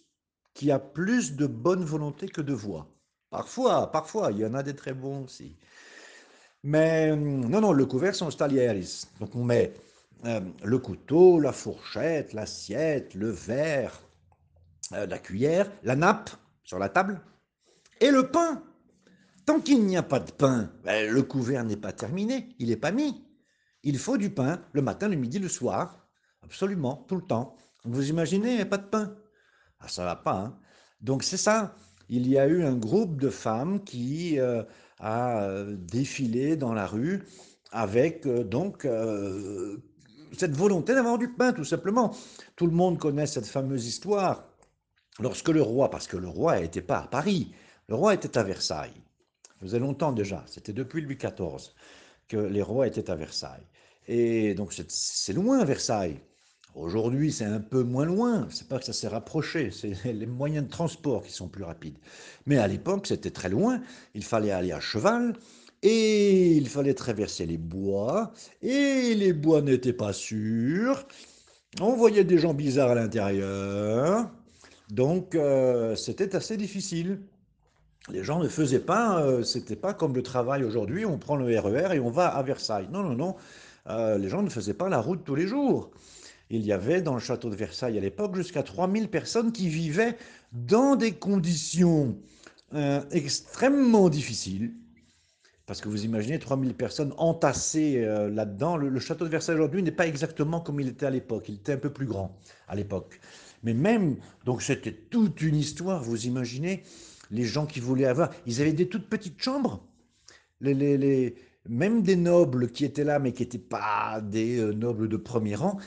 qui 0.53 0.71
a 0.71 0.79
plus 0.79 1.35
de 1.35 1.45
bonne 1.45 1.83
volonté 1.83 2.27
que 2.29 2.41
de 2.41 2.53
voix. 2.53 2.87
Parfois, 3.29 3.91
parfois, 3.91 4.31
il 4.31 4.39
y 4.39 4.45
en 4.45 4.53
a 4.53 4.63
des 4.63 4.75
très 4.75 4.93
bons 4.93 5.25
aussi. 5.25 5.57
Mais 6.63 7.15
non, 7.15 7.61
non, 7.61 7.73
le 7.73 7.85
couvert 7.85 8.15
sont 8.15 8.29
talieres. 8.29 8.75
Donc 9.19 9.35
on 9.35 9.43
met 9.43 9.73
euh, 10.25 10.41
le 10.63 10.77
couteau, 10.79 11.39
la 11.39 11.51
fourchette, 11.51 12.33
l'assiette, 12.33 13.13
le 13.13 13.29
verre, 13.29 14.01
euh, 14.93 15.05
la 15.05 15.19
cuillère, 15.19 15.71
la 15.83 15.95
nappe 15.95 16.31
sur 16.63 16.79
la 16.79 16.89
table 16.89 17.21
et 18.01 18.11
le 18.11 18.29
pain. 18.29 18.63
Tant 19.49 19.61
qu'il 19.61 19.83
n'y 19.83 19.97
a 19.97 20.03
pas 20.03 20.19
de 20.19 20.31
pain, 20.31 20.71
ben, 20.83 21.11
le 21.11 21.23
couvert 21.23 21.63
n'est 21.63 21.75
pas 21.75 21.91
terminé, 21.91 22.49
il 22.59 22.69
n'est 22.69 22.75
pas 22.75 22.91
mis. 22.91 23.25
Il 23.81 23.97
faut 23.97 24.15
du 24.15 24.29
pain 24.29 24.61
le 24.73 24.83
matin, 24.83 25.07
le 25.07 25.15
midi, 25.15 25.39
le 25.39 25.49
soir, 25.49 26.07
absolument, 26.43 27.03
tout 27.07 27.15
le 27.15 27.23
temps. 27.23 27.55
Vous 27.83 28.11
imaginez, 28.11 28.63
pas 28.65 28.77
de 28.77 28.85
pain 28.85 29.15
Ah, 29.79 29.87
ça 29.87 30.05
va 30.05 30.15
pas. 30.15 30.35
Hein 30.35 30.59
Donc 31.01 31.23
c'est 31.23 31.35
ça. 31.35 31.75
Il 32.09 32.27
y 32.27 32.37
a 32.37 32.45
eu 32.45 32.63
un 32.63 32.75
groupe 32.75 33.19
de 33.19 33.31
femmes 33.31 33.83
qui 33.83 34.39
euh, 34.39 34.61
a 34.99 35.41
euh, 35.41 35.75
défilé 35.79 36.55
dans 36.55 36.75
la 36.75 36.85
rue 36.85 37.25
avec 37.71 38.27
euh, 38.27 38.43
donc 38.43 38.87
cette 40.37 40.55
volonté 40.55 40.93
d'avoir 40.93 41.17
du 41.17 41.33
pain, 41.33 41.53
tout 41.53 41.65
simplement. 41.65 42.15
Tout 42.55 42.67
le 42.67 42.73
monde 42.73 42.99
connaît 42.99 43.25
cette 43.25 43.47
fameuse 43.47 43.87
histoire. 43.87 44.47
Lorsque 45.19 45.49
le 45.49 45.63
roi, 45.63 45.89
parce 45.89 46.05
que 46.05 46.17
le 46.17 46.27
roi 46.27 46.59
n'était 46.59 46.83
pas 46.83 46.99
à 46.99 47.07
Paris, 47.07 47.51
le 47.87 47.95
roi 47.95 48.13
était 48.13 48.37
à 48.37 48.43
Versailles. 48.43 49.08
Faisait 49.59 49.79
longtemps 49.79 50.11
déjà, 50.11 50.43
c'était 50.47 50.73
depuis 50.73 51.01
Louis 51.01 51.17
XIV 51.17 51.73
que 52.27 52.37
les 52.37 52.61
rois 52.61 52.87
étaient 52.87 53.09
à 53.09 53.15
Versailles. 53.15 53.65
Et 54.07 54.53
donc 54.53 54.73
c'est 54.73 55.33
loin 55.33 55.63
Versailles. 55.65 56.19
Aujourd'hui, 56.75 57.31
c'est 57.31 57.45
un 57.45 57.59
peu 57.59 57.83
moins 57.83 58.05
loin. 58.05 58.47
C'est 58.51 58.67
pas 58.67 58.79
que 58.79 58.85
ça 58.85 58.93
s'est 58.93 59.07
rapproché, 59.07 59.71
c'est 59.71 59.93
les 60.13 60.25
moyens 60.25 60.65
de 60.65 60.71
transport 60.71 61.23
qui 61.23 61.31
sont 61.31 61.47
plus 61.47 61.63
rapides. 61.63 61.97
Mais 62.45 62.57
à 62.57 62.67
l'époque, 62.67 63.07
c'était 63.07 63.31
très 63.31 63.49
loin. 63.49 63.81
Il 64.13 64.23
fallait 64.23 64.51
aller 64.51 64.71
à 64.71 64.79
cheval 64.79 65.33
et 65.81 66.51
il 66.55 66.69
fallait 66.69 66.93
traverser 66.93 67.45
les 67.45 67.57
bois 67.57 68.33
et 68.61 69.15
les 69.15 69.33
bois 69.33 69.61
n'étaient 69.61 69.93
pas 69.93 70.13
sûrs. 70.13 71.07
On 71.81 71.95
voyait 71.95 72.23
des 72.23 72.37
gens 72.37 72.53
bizarres 72.53 72.91
à 72.91 72.95
l'intérieur. 72.95 74.31
Donc, 74.89 75.35
euh, 75.35 75.95
c'était 75.95 76.35
assez 76.35 76.57
difficile 76.57 77.21
les 78.07 78.23
gens 78.23 78.39
ne 78.39 78.47
faisaient 78.47 78.79
pas, 78.79 79.21
euh, 79.21 79.43
c'était 79.43 79.75
pas 79.75 79.93
comme 79.93 80.15
le 80.15 80.23
travail 80.23 80.63
aujourd'hui, 80.63 81.05
on 81.05 81.17
prend 81.17 81.35
le 81.35 81.45
RER 81.59 81.91
e 81.91 81.95
et 81.95 81.99
on 81.99 82.09
va 82.09 82.27
à 82.27 82.41
Versailles. 82.43 82.87
Non, 82.91 83.03
non, 83.03 83.15
non, 83.15 83.35
euh, 83.87 84.17
les 84.17 84.29
gens 84.29 84.41
ne 84.41 84.49
faisaient 84.49 84.73
pas 84.73 84.89
la 84.89 84.99
route 84.99 85.23
tous 85.23 85.35
les 85.35 85.47
jours. 85.47 85.91
Il 86.49 86.65
y 86.65 86.71
avait 86.71 87.01
dans 87.01 87.13
le 87.13 87.19
château 87.19 87.49
de 87.49 87.55
Versailles 87.55 87.97
à 87.97 88.01
l'époque 88.01 88.35
jusqu'à 88.35 88.63
3000 88.63 89.09
personnes 89.09 89.51
qui 89.51 89.67
vivaient 89.67 90.17
dans 90.51 90.95
des 90.95 91.11
conditions 91.11 92.17
euh, 92.73 93.01
extrêmement 93.11 94.09
difficiles. 94.09 94.73
Parce 95.67 95.81
que 95.81 95.89
vous 95.89 96.03
imaginez 96.03 96.39
3000 96.39 96.73
personnes 96.73 97.13
entassées 97.17 98.03
là-dedans. 98.03 98.75
Le, 98.75 98.99
château 98.99 99.25
de 99.25 99.29
Versailles 99.29 99.53
aujourd'hui 99.53 99.83
n'est 99.83 99.91
pas 99.91 100.07
exactement 100.07 100.61
comme 100.61 100.79
il 100.79 100.87
était 100.87 101.05
à 101.05 101.11
l'époque. 101.11 101.47
Il 101.47 101.55
était 101.55 101.73
un 101.73 101.77
peu 101.77 101.93
plus 101.93 102.07
grand 102.07 102.39
à 102.67 102.73
l'époque. 102.73 103.19
Mais 103.61 103.75
même, 103.75 104.15
donc 104.45 104.63
c'était 104.63 104.91
toute 104.91 105.43
une 105.43 105.55
histoire, 105.55 106.01
vous 106.01 106.25
imaginez 106.25 106.81
les 107.31 107.45
gens 107.45 107.65
qui 107.65 107.79
voulaient 107.79 108.05
avoir, 108.05 108.29
ils 108.45 108.61
avaient 108.61 108.73
des 108.73 108.87
toutes 108.87 109.07
petites 109.07 109.41
chambres. 109.41 109.85
Les, 110.61 110.73
les, 110.73 111.35
même 111.67 112.01
des 112.01 112.15
nobles 112.15 112.71
qui 112.71 112.85
étaient 112.85 113.03
là, 113.03 113.19
mais 113.19 113.31
qui 113.31 113.43
n'étaient 113.43 113.57
pas 113.57 114.21
des 114.21 114.59
euh, 114.59 114.73
nobles 114.73 115.07
de 115.07 115.17
premier 115.17 115.55
rang, 115.55 115.77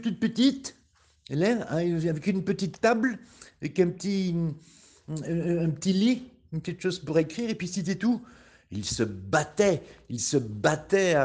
toutes 0.00 0.20
petites, 0.20 0.76
là, 1.30 1.66
hein, 1.70 1.98
avec 2.08 2.26
une 2.26 2.44
petite 2.44 2.80
table, 2.80 3.18
avec 3.60 3.80
un 3.80 3.88
petit, 3.88 4.34
un, 5.08 5.70
petit 5.70 5.92
lit, 5.92 6.22
une 6.52 6.60
petite 6.60 6.80
chose 6.80 6.98
pour 6.98 7.18
écrire, 7.18 7.50
et 7.50 7.54
puis 7.54 7.68
c'était 7.68 7.96
tout. 7.96 8.20
Ils 8.70 8.84
se 8.84 9.02
battaient, 9.02 9.82
ils 10.10 10.20
se 10.20 10.36
battaient 10.36 11.16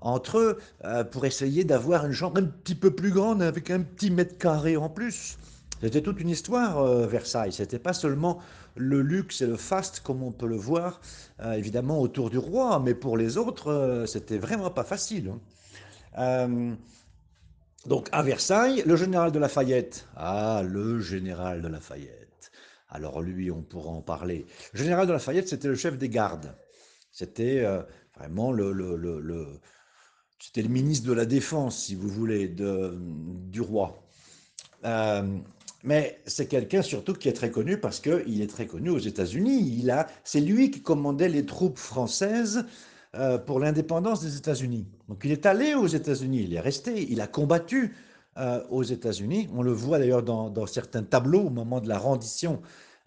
entre 0.00 0.38
eux 0.38 0.58
euh, 0.84 1.04
pour 1.04 1.26
essayer 1.26 1.64
d'avoir 1.64 2.06
une 2.06 2.12
chambre 2.12 2.40
un 2.40 2.46
petit 2.46 2.74
peu 2.74 2.90
plus 2.90 3.10
grande, 3.10 3.42
avec 3.42 3.70
un 3.70 3.80
petit 3.80 4.10
mètre 4.10 4.36
carré 4.38 4.76
en 4.76 4.88
plus. 4.88 5.38
C'était 5.80 6.02
toute 6.02 6.20
une 6.20 6.28
histoire, 6.28 6.78
euh, 6.78 7.06
Versailles. 7.06 7.52
C'était 7.52 7.78
pas 7.78 7.94
seulement 7.94 8.40
le 8.76 9.00
luxe 9.00 9.40
et 9.40 9.46
le 9.46 9.56
faste, 9.56 10.00
comme 10.00 10.22
on 10.22 10.30
peut 10.30 10.46
le 10.46 10.56
voir, 10.56 11.00
euh, 11.40 11.52
évidemment, 11.52 12.00
autour 12.00 12.28
du 12.28 12.38
roi, 12.38 12.80
mais 12.80 12.94
pour 12.94 13.16
les 13.16 13.38
autres, 13.38 13.68
euh, 13.68 14.06
c'était 14.06 14.36
vraiment 14.36 14.70
pas 14.70 14.84
facile. 14.84 15.32
Hein. 16.16 16.76
donc, 17.86 18.08
à 18.12 18.22
Versailles, 18.22 18.82
le 18.84 18.96
général 18.96 19.32
de 19.32 19.38
Lafayette. 19.38 20.06
Ah, 20.16 20.62
le 20.66 21.00
général 21.00 21.62
de 21.62 21.68
Lafayette. 21.68 22.50
Alors, 22.90 23.22
lui, 23.22 23.50
on 23.50 23.62
pourra 23.62 23.90
en 23.90 24.02
parler. 24.02 24.44
Le 24.74 24.80
général 24.80 25.06
de 25.06 25.12
Lafayette, 25.12 25.48
c'était 25.48 25.68
le 25.68 25.76
chef 25.76 25.96
des 25.96 26.10
gardes. 26.10 26.54
C'était 27.10 27.64
vraiment 28.16 28.52
le, 28.52 29.60
ministre 30.56 31.08
de 31.08 31.12
la 31.12 31.24
Défense, 31.24 31.84
si 31.84 31.94
vous 31.94 32.08
voulez, 32.08 32.48
du 32.48 33.60
roi. 33.60 34.02
Mais 35.82 36.18
c'est 36.26 36.46
quelqu'un 36.46 36.82
surtout 36.82 37.14
qui 37.14 37.28
est 37.28 37.32
très 37.32 37.50
connu 37.50 37.78
parce 37.78 38.00
qu'il 38.00 38.42
est 38.42 38.50
très 38.50 38.66
connu 38.66 38.90
aux 38.90 38.98
États-Unis. 38.98 39.86
C'est 40.24 40.40
lui 40.40 40.70
qui 40.70 40.82
commandait 40.82 41.28
les 41.28 41.46
troupes 41.46 41.78
françaises 41.78 42.64
euh, 43.16 43.38
pour 43.38 43.60
l'indépendance 43.60 44.20
des 44.20 44.36
États-Unis. 44.36 44.86
Donc 45.08 45.22
il 45.24 45.32
est 45.32 45.46
allé 45.46 45.74
aux 45.74 45.86
États-Unis, 45.86 46.44
il 46.44 46.54
est 46.54 46.60
resté, 46.60 47.10
il 47.10 47.20
a 47.20 47.26
combattu 47.26 47.96
euh, 48.38 48.62
aux 48.68 48.82
États-Unis. 48.82 49.48
On 49.54 49.62
le 49.62 49.72
voit 49.72 49.98
d'ailleurs 49.98 50.22
dans, 50.22 50.66
certains 50.66 51.02
tableaux 51.02 51.46
au 51.46 51.50
moment 51.50 51.80
de 51.80 51.88
la 51.88 51.98
rendition 51.98 52.60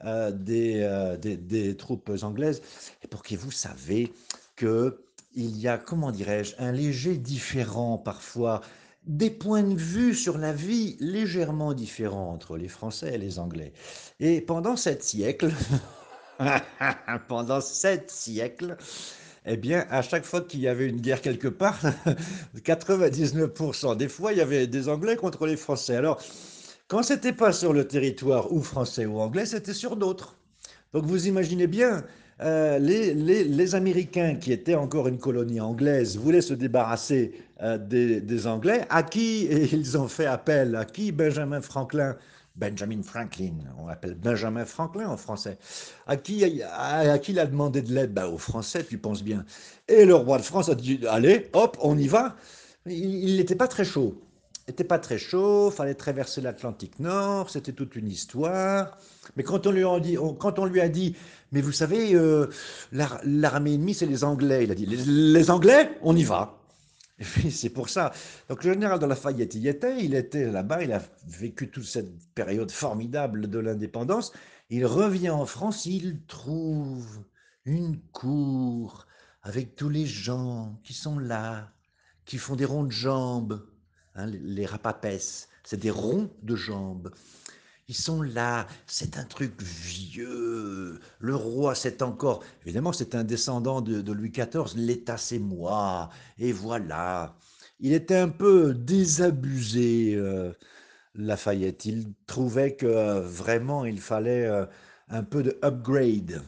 euh, 0.03 0.31
des, 0.31 1.75
troupes 1.77 2.11
anglaises. 2.23 2.61
Et 3.03 3.07
pour 3.07 3.21
que 3.21 3.35
vous 3.35 3.51
savez 3.51 4.11
que 4.55 4.99
il 5.35 5.57
y 5.57 5.67
a, 5.67 5.77
comment 5.77 6.11
dirais-je, 6.11 6.53
un 6.59 6.71
léger 6.71 7.17
différent 7.17 7.97
parfois 7.97 8.61
des 9.05 9.29
points 9.29 9.63
de 9.63 9.75
vue 9.75 10.15
sur 10.15 10.37
la 10.37 10.53
vie 10.53 10.97
légèrement 10.99 11.73
différents 11.73 12.31
entre 12.31 12.57
les 12.57 12.67
Français 12.67 13.15
et 13.15 13.17
les 13.17 13.39
Anglais. 13.39 13.73
Et 14.19 14.41
pendant 14.41 14.75
sept 14.75 15.03
siècles, 15.03 15.51
pendant 17.27 17.61
sept 17.61 18.09
siècles, 18.09 18.77
eh 19.45 19.57
bien, 19.57 19.85
à 19.89 20.01
chaque 20.01 20.23
fois 20.23 20.41
qu'il 20.41 20.61
y 20.61 20.67
avait 20.67 20.87
une 20.87 21.01
guerre 21.01 21.21
quelque 21.21 21.49
part, 21.49 21.79
99% 22.57 23.97
des 23.97 24.07
fois, 24.07 24.31
il 24.31 24.37
y 24.37 24.41
avait 24.41 24.67
des 24.67 24.87
Anglais 24.87 25.17
contre 25.17 25.45
les 25.45 25.57
Français. 25.57 25.95
Alors, 25.95 26.21
quand 26.87 27.03
c'était 27.03 27.33
pas 27.33 27.51
sur 27.51 27.73
le 27.73 27.87
territoire 27.87 28.51
ou 28.53 28.61
français 28.61 29.05
ou 29.05 29.19
anglais, 29.19 29.45
c'était 29.45 29.73
sur 29.73 29.95
d'autres. 29.95 30.37
Donc, 30.93 31.05
vous 31.05 31.27
imaginez 31.27 31.67
bien, 31.67 32.05
euh, 32.41 32.79
les, 32.79 33.75
Américains, 33.75 34.35
qui 34.35 34.51
étaient 34.51 34.75
encore 34.75 35.07
une 35.07 35.19
colonie 35.19 35.61
anglaise, 35.61 36.17
voulaient 36.17 36.41
se 36.41 36.53
débarrasser 36.53 37.33
euh, 37.61 37.77
des, 37.77 38.47
Anglais, 38.47 38.85
à 38.89 39.03
qui 39.03 39.45
ils 39.71 39.97
ont 39.97 40.07
fait 40.07 40.25
appel, 40.25 40.75
à 40.75 40.85
qui? 40.85 41.11
Benjamin 41.11 41.61
Franklin, 41.61 42.17
Benjamin 42.55 43.01
Franklin, 43.03 43.53
on 43.77 43.87
l'appelle 43.87 44.15
Benjamin 44.15 44.65
Franklin 44.65 45.09
en 45.09 45.17
français, 45.17 45.57
à 46.07 46.17
qui, 46.17 46.61
à, 46.63 47.17
qui 47.19 47.31
il 47.31 47.39
a 47.39 47.45
demandé 47.45 47.81
de 47.81 47.93
l'aide? 47.93 48.13
Ben, 48.13 48.25
Aux 48.25 48.37
Français, 48.37 48.83
tu 48.83 48.97
penses 48.97 49.23
bien. 49.23 49.45
Et 49.87 50.05
le 50.05 50.15
roi 50.15 50.37
de 50.37 50.43
France 50.43 50.69
a 50.69 50.75
dit, 50.75 50.99
allez, 51.09 51.49
hop, 51.53 51.77
on 51.81 51.97
y 51.97 52.07
va. 52.07 52.35
Il 52.85 53.37
n'était 53.37 53.55
pas 53.55 53.67
très 53.67 53.85
chaud. 53.85 54.21
N'était 54.67 54.85
pas 54.85 54.99
très 54.99 55.17
chaud, 55.17 55.71
fallait 55.71 55.93
traverser 55.93 56.39
l'Atlantique 56.39 56.99
Nord, 56.99 57.49
c'était 57.49 57.73
toute 57.73 57.97
une 57.97 58.07
histoire. 58.07 58.97
Mais 59.35 59.43
quand 59.43 59.67
on 59.67 59.71
lui 59.71 59.83
a 59.83 59.99
dit, 59.99 60.17
quand 60.39 60.57
on 60.57 60.65
lui 60.65 60.79
a 60.79 60.87
dit 60.87 61.15
mais 61.53 61.61
vous 61.61 61.71
savez, 61.71 62.15
euh, 62.15 62.47
l'armée 62.91 63.75
ennemie, 63.75 63.93
c'est 63.93 64.07
les 64.07 64.23
Anglais. 64.23 64.63
Il 64.63 64.71
a 64.71 64.75
dit, 64.75 64.87
les, 64.87 65.51
Anglais, 65.51 65.91
on 66.01 66.15
y 66.15 66.23
va. 66.23 66.59
C'est 67.51 67.69
pour 67.69 67.89
ça. 67.89 68.11
Donc 68.49 68.63
le 68.63 68.73
général 68.73 68.97
de 68.97 69.05
Lafayette 69.05 69.53
y 69.53 69.67
était, 69.67 70.03
il 70.03 70.15
était 70.15 70.51
là-bas, 70.51 70.83
il 70.83 70.91
a 70.91 71.01
vécu 71.27 71.69
toute 71.69 71.85
cette 71.85 72.11
période 72.33 72.71
formidable 72.71 73.47
de 73.51 73.59
l'indépendance. 73.59 74.33
Il 74.71 74.87
revient 74.87 75.29
en 75.29 75.45
France, 75.45 75.85
il 75.85 76.25
trouve 76.25 77.23
une 77.65 77.99
cour 78.11 79.05
avec 79.43 79.75
tous 79.75 79.89
les 79.89 80.07
gens 80.07 80.79
qui 80.83 80.93
sont 80.93 81.19
là, 81.19 81.71
qui 82.25 82.39
font 82.39 82.55
des 82.55 82.65
ronds 82.65 82.85
de 82.85 82.91
jambes, 82.91 83.63
hein, 84.15 84.27
les, 84.27 84.65
rapapès, 84.65 85.49
c'est 85.63 85.79
des 85.79 85.91
ronds 85.91 86.29
de 86.41 86.55
jambes. 86.55 87.11
Ils 87.89 87.95
sont 87.95 88.21
là, 88.21 88.67
c'est 88.87 89.17
un 89.17 89.25
truc 89.25 89.61
vieux. 89.61 90.99
Le 91.19 91.35
roi, 91.35 91.75
c'est 91.75 92.01
encore. 92.01 92.43
Évidemment, 92.63 92.93
c'est 92.93 93.13
un 93.13 93.23
descendant 93.23 93.81
de, 93.81 94.11
Louis 94.11 94.31
XIV. 94.31 94.75
L'État, 94.75 95.17
c'est 95.17 95.39
moi. 95.39 96.09
Et 96.39 96.53
voilà. 96.53 97.35
Il 97.79 97.93
était 97.93 98.15
un 98.15 98.29
peu 98.29 98.73
désabusé, 98.73 100.15
euh, 100.15 100.53
Lafayette. 101.15 101.85
Il 101.85 102.13
trouvait 102.25 102.75
que 102.75 102.85
euh, 102.85 103.21
vraiment, 103.21 103.85
il 103.85 103.99
fallait 103.99 104.45
euh, 104.45 104.65
un 105.09 105.23
peu 105.23 105.43
de 105.43 105.57
upgrade. 105.63 106.41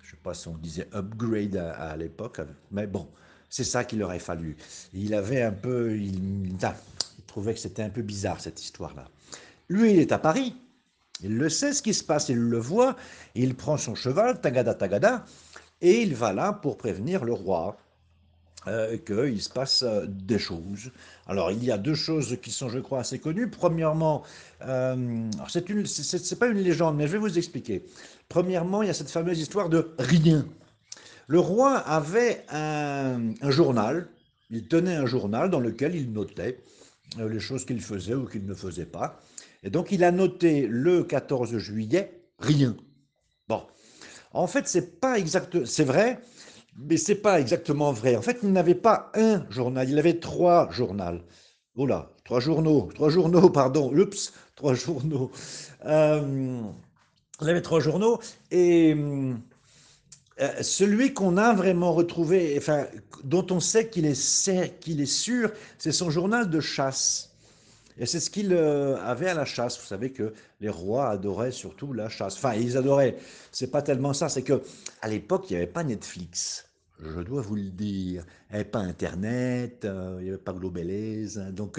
Je 0.00 0.06
ne 0.06 0.10
sais 0.10 0.22
pas 0.22 0.34
si 0.34 0.48
on 0.48 0.56
disait 0.56 0.88
upgrade 0.94 1.56
à 1.56 1.96
l'époque, 1.96 2.40
mais 2.70 2.86
bon, 2.86 3.08
c'est 3.50 3.64
ça 3.64 3.84
qu'il 3.84 4.02
aurait 4.02 4.20
fallu. 4.20 4.56
Il 4.94 5.12
avait 5.12 5.42
un 5.42 5.52
peu. 5.52 5.96
Il, 5.96 6.46
il 6.46 7.24
trouvait 7.26 7.54
que 7.54 7.60
c'était 7.60 7.82
un 7.82 7.90
peu 7.90 8.02
bizarre, 8.02 8.40
cette 8.40 8.62
histoire-là. 8.62 9.08
Lui, 9.68 9.92
il 9.92 9.98
est 9.98 10.12
à 10.12 10.18
Paris. 10.18 10.56
Il 11.22 11.36
le 11.36 11.48
sait 11.50 11.72
ce 11.72 11.82
qui 11.82 11.92
se 11.92 12.02
passe, 12.02 12.28
il 12.28 12.38
le 12.38 12.58
voit. 12.58 12.96
Il 13.34 13.54
prend 13.54 13.76
son 13.76 13.94
cheval, 13.94 14.40
tagada, 14.40 14.74
tagada, 14.74 15.24
et 15.82 16.00
il 16.00 16.14
va 16.14 16.32
là 16.32 16.52
pour 16.52 16.78
prévenir 16.78 17.24
le 17.24 17.34
roi 17.34 17.76
euh, 18.68 18.98
qu'il 18.98 19.40
se 19.40 19.48
passe 19.48 19.82
euh, 19.82 20.06
des 20.06 20.38
choses. 20.38 20.90
Alors, 21.26 21.50
il 21.50 21.64
y 21.64 21.70
a 21.70 21.78
deux 21.78 21.94
choses 21.94 22.38
qui 22.42 22.50
sont, 22.50 22.68
je 22.68 22.78
crois, 22.78 23.00
assez 23.00 23.18
connues. 23.18 23.48
Premièrement, 23.48 24.22
euh, 24.62 25.30
c'est 25.48 26.38
pas 26.38 26.46
une 26.46 26.58
légende, 26.58 26.96
mais 26.96 27.06
je 27.06 27.12
vais 27.12 27.18
vous 27.18 27.38
expliquer. 27.38 27.84
Premièrement, 28.28 28.82
il 28.82 28.88
y 28.88 28.90
a 28.90 28.94
cette 28.94 29.10
fameuse 29.10 29.38
histoire 29.38 29.68
de 29.68 29.94
rien. 29.98 30.46
Le 31.30 31.38
roi 31.38 31.76
avait 31.76 32.44
un, 32.48 33.20
journal. 33.50 34.08
Il 34.50 34.66
tenait 34.66 34.96
un 34.96 35.06
journal 35.06 35.48
dans 35.48 35.60
lequel 35.60 35.94
il 35.94 36.12
notait 36.12 36.58
euh, 37.20 37.28
les 37.28 37.38
choses 37.38 37.64
qu'il 37.64 37.80
faisait 37.80 38.14
ou 38.14 38.26
qu'il 38.26 38.44
ne 38.44 38.52
faisait 38.52 38.84
pas. 38.84 39.20
Et 39.62 39.70
donc, 39.70 39.92
il 39.92 40.02
a 40.02 40.10
noté 40.10 40.66
le 40.66 41.04
14 41.04 41.56
juillet 41.58 42.20
rien. 42.40 42.76
Bon, 43.46 43.62
en 44.32 44.48
fait, 44.48 44.66
c'est 44.66 44.98
pas 44.98 45.20
exact, 45.20 45.64
c'est 45.66 45.84
vrai, 45.84 46.20
mais 46.76 46.96
c'est 46.96 47.14
pas 47.22 47.38
exactement 47.38 47.92
vrai. 47.92 48.16
En 48.16 48.22
fait, 48.22 48.38
il 48.42 48.50
n'avait 48.50 48.74
pas 48.74 49.12
un 49.14 49.48
journal, 49.50 49.88
il 49.88 50.00
avait 50.00 50.18
trois 50.18 50.68
journaux. 50.72 51.20
Oh 51.76 51.86
là, 51.86 52.10
trois 52.24 52.40
journaux, 52.40 52.88
trois 52.92 53.08
journaux, 53.08 53.50
pardon, 53.60 53.96
oups, 53.96 54.32
trois 54.56 54.74
journaux. 54.74 55.30
Euh, 55.86 56.60
il 57.40 57.48
avait 57.48 57.62
trois 57.62 57.78
journaux 57.78 58.18
et 58.50 58.96
euh, 60.40 60.62
celui 60.62 61.12
qu'on 61.12 61.36
a 61.36 61.52
vraiment 61.52 61.92
retrouvé, 61.92 62.54
enfin, 62.56 62.86
dont 63.24 63.46
on 63.50 63.60
sait 63.60 63.88
qu'il 63.88 64.06
est, 64.06 64.48
est 64.48 65.06
sûr, 65.06 65.52
c'est 65.78 65.92
son 65.92 66.08
journal 66.08 66.48
de 66.48 66.60
chasse. 66.60 67.30
Et 67.98 68.06
c'est 68.06 68.20
ce 68.20 68.30
qu'il 68.30 68.54
euh, 68.54 68.96
avait 69.04 69.28
à 69.28 69.34
la 69.34 69.44
chasse. 69.44 69.78
Vous 69.78 69.86
savez 69.86 70.10
que 70.10 70.32
les 70.60 70.70
rois 70.70 71.10
adoraient 71.10 71.52
surtout 71.52 71.92
la 71.92 72.08
chasse. 72.08 72.36
Enfin, 72.36 72.54
ils 72.54 72.78
adoraient. 72.78 73.16
C'est 73.52 73.70
pas 73.70 73.82
tellement 73.82 74.14
ça. 74.14 74.30
C'est 74.30 74.42
que 74.42 74.62
à 75.02 75.08
l'époque, 75.08 75.50
il 75.50 75.54
n'y 75.54 75.56
avait 75.58 75.70
pas 75.70 75.84
Netflix. 75.84 76.64
Je 77.02 77.20
dois 77.20 77.42
vous 77.42 77.56
le 77.56 77.68
dire. 77.68 78.24
Il 78.48 78.54
n'y 78.54 78.60
avait 78.60 78.64
pas 78.64 78.78
Internet. 78.78 79.84
Euh, 79.84 80.16
il 80.20 80.24
n'y 80.24 80.30
avait 80.30 80.38
pas 80.38 80.54
Globelez. 80.54 81.26
Donc, 81.50 81.78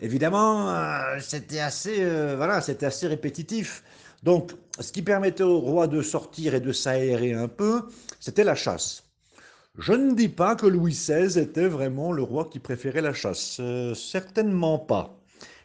évidemment, 0.00 0.74
c'était 1.20 1.60
assez, 1.60 2.04
voilà, 2.34 2.60
c'était 2.60 2.86
assez 2.86 3.06
répétitif. 3.06 3.84
Donc, 4.24 4.52
ce 4.80 4.92
qui 4.92 5.02
permettait 5.02 5.42
au 5.42 5.58
roi 5.60 5.86
de 5.86 6.02
sortir 6.02 6.54
et 6.54 6.60
de 6.60 6.72
s'aérer 6.72 7.32
un 7.32 7.48
peu, 7.48 7.82
c'était 8.18 8.44
la 8.44 8.54
chasse. 8.54 9.04
Je 9.78 9.92
ne 9.92 10.14
dis 10.14 10.28
pas 10.28 10.56
que 10.56 10.66
Louis 10.66 10.92
XVI 10.92 11.38
était 11.38 11.68
vraiment 11.68 12.12
le 12.12 12.22
roi 12.22 12.48
qui 12.50 12.58
préférait 12.58 13.00
la 13.02 13.14
chasse. 13.14 13.60
certainement 13.94 14.78
pas. 14.78 15.20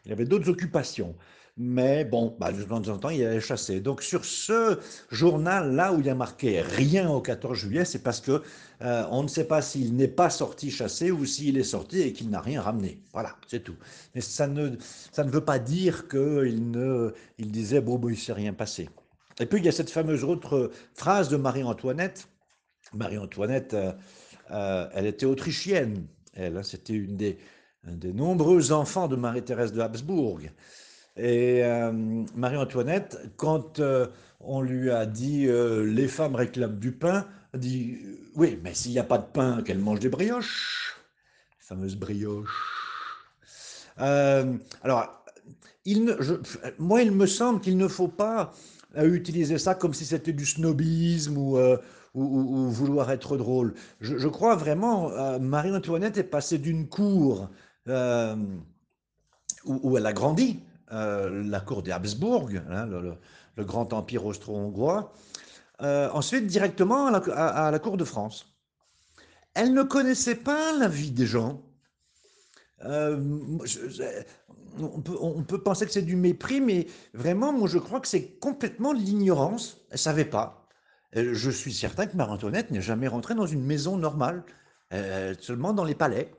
Il 0.06 0.12
avait 0.12 0.26
d'autres 0.26 0.50
occupations. 0.50 1.16
Mais 1.58 2.04
bon, 2.04 2.36
bah, 2.38 2.52
de 2.52 2.64
temps 2.64 2.86
en 2.90 2.98
temps, 2.98 3.10
il 3.10 3.24
allait 3.24 3.40
chasser. 3.40 3.80
Donc 3.80 4.02
sur 4.02 4.26
ce 4.26 4.78
journal-là 5.10 5.94
où 5.94 6.02
il 6.02 6.06
y 6.06 6.10
a 6.10 6.16
marqué 6.16 6.62
rien 6.62 7.10
au 7.10 7.22
14 7.22 7.58
juillet, 7.58 7.86
c'est 7.86 8.04
parce 8.04 8.20
que 8.20 8.44
euh, 8.82 9.06
on 9.10 9.24
ne 9.24 9.30
sait 9.30 9.46
pas 9.46 9.62
s'il 9.62 9.96
n'est 9.96 10.10
pas 10.10 10.30
sorti 10.30 10.70
chasser 10.70 11.12
ou 11.12 11.26
s'il 11.26 11.58
est 11.58 11.64
sorti 11.64 12.02
et 12.02 12.12
qu'il 12.12 12.30
n'a 12.30 12.42
rien 12.42 12.62
ramené. 12.62 13.02
Voilà, 13.14 13.38
c'est 13.48 13.64
tout. 13.64 13.76
Mais 14.14 14.22
ça 14.22 14.48
ne, 14.48 14.72
ça 15.14 15.24
ne 15.24 15.32
veut 15.32 15.46
pas 15.46 15.60
dire 15.60 16.10
qu'il 16.10 16.72
ne, 16.72 17.14
il 17.38 17.52
disait 17.52 17.80
bon, 17.80 17.98
bon 17.98 18.10
il 18.10 18.18
s'est 18.18 18.34
rien 18.34 18.54
passé. 18.54 18.90
Et 19.40 19.46
puis 19.46 19.60
il 19.60 19.66
y 19.66 19.70
a 19.70 19.72
cette 19.72 19.90
fameuse 19.90 20.24
autre 20.24 20.72
phrase 20.94 21.30
de 21.30 21.38
Marie-Antoinette. 21.38 22.28
Marie-Antoinette, 22.94 23.74
euh, 23.74 23.92
euh, 24.52 24.88
elle 24.94 25.06
était 25.06 25.26
autrichienne. 25.26 26.08
Elle, 26.34 26.58
hein, 26.58 26.64
c'était 26.64 26.94
une 26.94 27.18
des, 27.18 27.38
un 27.86 27.94
des 27.94 28.14
nombreux 28.14 28.72
enfants 28.72 29.08
de 29.08 29.16
Marie-Thérèse 29.16 29.74
de 29.74 29.82
Habsbourg. 29.82 30.40
Et 31.18 31.64
euh, 31.64 31.92
Marie-Antoinette, 32.36 33.18
quand 33.38 33.82
on 34.40 34.62
lui 34.62 34.92
a 34.92 35.06
dit 35.06 35.48
les 35.48 36.08
femmes 36.08 36.36
réclament 36.36 36.80
du 36.80 36.92
pain, 36.92 37.28
a 37.54 37.58
dit 37.58 37.98
oui, 38.36 38.60
mais 38.64 38.74
s'il 38.74 38.92
n'y 38.92 39.00
a 39.00 39.04
pas 39.04 39.18
de 39.18 39.26
pain, 39.26 39.62
qu'elle 39.64 39.80
mange 39.80 40.00
des 40.00 40.10
brioches, 40.10 40.96
les 41.58 41.66
fameuses 41.66 41.96
brioches. 41.96 42.50
alors, 43.98 45.26
moi, 46.80 47.02
il 47.02 47.12
me 47.12 47.28
semble 47.28 47.62
qu'il 47.62 47.78
ne 47.78 47.88
faut 47.88 48.08
pas 48.08 48.52
utiliser 49.04 49.58
ça 49.58 49.76
comme 49.76 49.94
si 49.94 50.06
c'était 50.06 50.34
du 50.34 50.46
snobisme 50.46 51.38
ou, 51.38 51.58
ou, 52.14 52.70
vouloir 52.70 53.12
être 53.12 53.36
drôle. 53.36 53.74
Je, 54.00 54.28
crois 54.28 54.56
vraiment, 54.56 55.12
Marie-Antoinette 55.40 56.18
est 56.18 56.24
passée 56.24 56.58
d'une 56.58 56.88
cour 56.88 57.50
euh, 57.88 58.36
où, 59.66 59.98
elle 59.98 60.06
a 60.06 60.14
grandi, 60.14 60.60
euh, 60.92 61.44
la 61.44 61.60
cour 61.60 61.82
des 61.82 61.92
Habsbourg, 61.92 62.50
hein, 62.70 62.86
le, 62.86 63.64
grand 63.64 63.94
empire 63.94 64.26
austro-hongrois, 64.26 65.12
euh, 65.82 66.10
ensuite 66.12 66.46
directement 66.46 67.08
à 67.08 67.72
la, 67.72 67.80
cour 67.80 67.98
de 67.98 68.04
France. 68.04 68.56
Elle 69.56 69.74
ne 69.74 69.84
connaissait 69.84 70.36
pas 70.36 70.72
la 70.78 70.88
vie 70.88 71.12
des 71.12 71.26
gens. 71.26 71.62
On, 72.84 73.60
peut, 75.02 75.18
on, 75.20 75.44
peut, 75.44 75.62
penser 75.62 75.86
que 75.86 75.92
c'est 75.92 76.02
du 76.02 76.16
mépris, 76.16 76.62
mais 76.62 76.88
vraiment, 77.14 77.54
moi, 77.54 77.68
je 77.68 77.78
crois 77.78 78.00
que 78.00 78.08
c'est 78.08 78.38
complètement 78.40 78.94
de 78.94 79.00
l'ignorance. 79.00 79.86
Elle 79.90 79.96
ne 79.96 80.00
savait 80.00 80.26
pas. 80.26 80.68
Je 81.14 81.50
suis 81.50 81.74
certain 81.74 82.08
que 82.08 82.18
Marie-Antoinette 82.18 82.72
n'est 82.72 82.82
jamais 82.82 83.08
rentrée 83.08 83.36
dans 83.36 83.46
une 83.46 83.64
maison 83.64 83.98
normale, 83.98 84.44
seulement 85.40 85.74
dans 85.74 85.86
les 85.86 85.96
palais. 85.96 86.32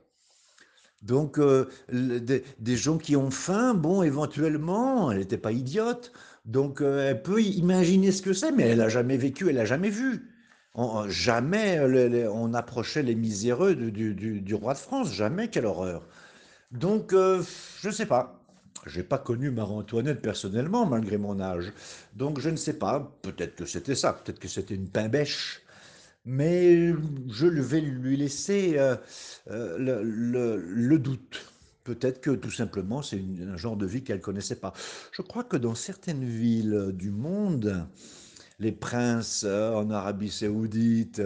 Donc, 1.03 1.39
euh, 1.39 1.69
des, 1.93 2.77
gens 2.77 2.99
qui 2.99 3.17
ont 3.17 3.31
faim, 3.31 3.75
bon, 3.75 4.03
éventuellement, 4.03 5.13
elle 5.13 5.19
n'était 5.19 5.39
pas 5.39 5.53
idiote, 5.53 6.13
donc 6.45 6.81
euh, 6.81 7.11
elle 7.11 7.23
peut 7.23 7.41
imaginer 7.41 8.11
ce 8.13 8.23
que 8.23 8.33
c'est, 8.33 8.51
mais 8.51 8.65
elle 8.65 8.79
n'a 8.79 8.89
jamais 8.89 9.17
vécu, 9.17 9.49
elle 9.49 9.57
n'a 9.57 9.65
jamais 9.65 9.91
vu. 9.91 10.33
jamais 11.09 11.81
on 12.33 12.55
approchait 12.55 13.03
les 13.03 13.15
miséreux 13.15 13.75
du, 13.75 14.55
roi 14.55 14.75
de 14.75 14.79
France, 14.79 15.13
jamais, 15.13 15.49
quelle 15.49 15.67
horreur. 15.67 16.09
Donc, 16.77 17.13
euh, 17.13 17.43
je 17.81 17.89
ne 17.89 17.93
sais 17.93 18.07
pas. 18.07 18.41
Je 18.87 18.99
n'ai 18.99 19.05
pas 19.05 19.19
connu 19.19 19.51
Marie-Antoinette 19.51 20.23
personnellement, 20.23 20.87
malgré 20.87 21.19
mon 21.19 21.41
âge. 21.41 21.73
Donc, 22.15 22.39
je 22.41 22.51
ne 22.51 22.57
sais 22.57 22.79
pas. 22.79 23.13
Peut-être 23.23 23.57
que 23.57 23.67
c'était 23.67 23.95
ça. 23.95 24.13
Peut-être 24.13 24.39
que 24.39 24.49
c'était 24.49 24.75
une 24.75 24.89
pain-bêche 24.89 25.63
mais 26.27 26.93
je 27.31 27.47
vais 27.47 27.81
lui 27.81 28.17
laisser 28.17 28.75
euh, 28.79 28.97
euh, 29.49 29.79
le, 29.79 30.57
le, 30.57 30.99
doute. 30.99 31.53
Peut-être 31.85 32.21
que 32.21 32.33
tout 32.33 32.51
simplement 32.51 33.01
c'est 33.01 33.23
un 33.49 33.57
genre 33.57 33.77
de 33.77 33.87
vie 33.87 34.03
qu'elle 34.03 34.17
ne 34.17 34.23
connaissait 34.23 34.57
pas. 34.57 34.73
Je 35.13 35.23
crois 35.23 35.45
que 35.45 35.57
dans 35.57 35.77
certaines 35.77 36.25
villes 36.25 36.91
du 36.93 37.13
monde, 37.13 37.87
les 38.59 38.73
princes 38.73 39.45
euh, 39.47 39.73
en 39.75 39.91
Arabie 39.91 40.31
saoudite, 40.31 41.23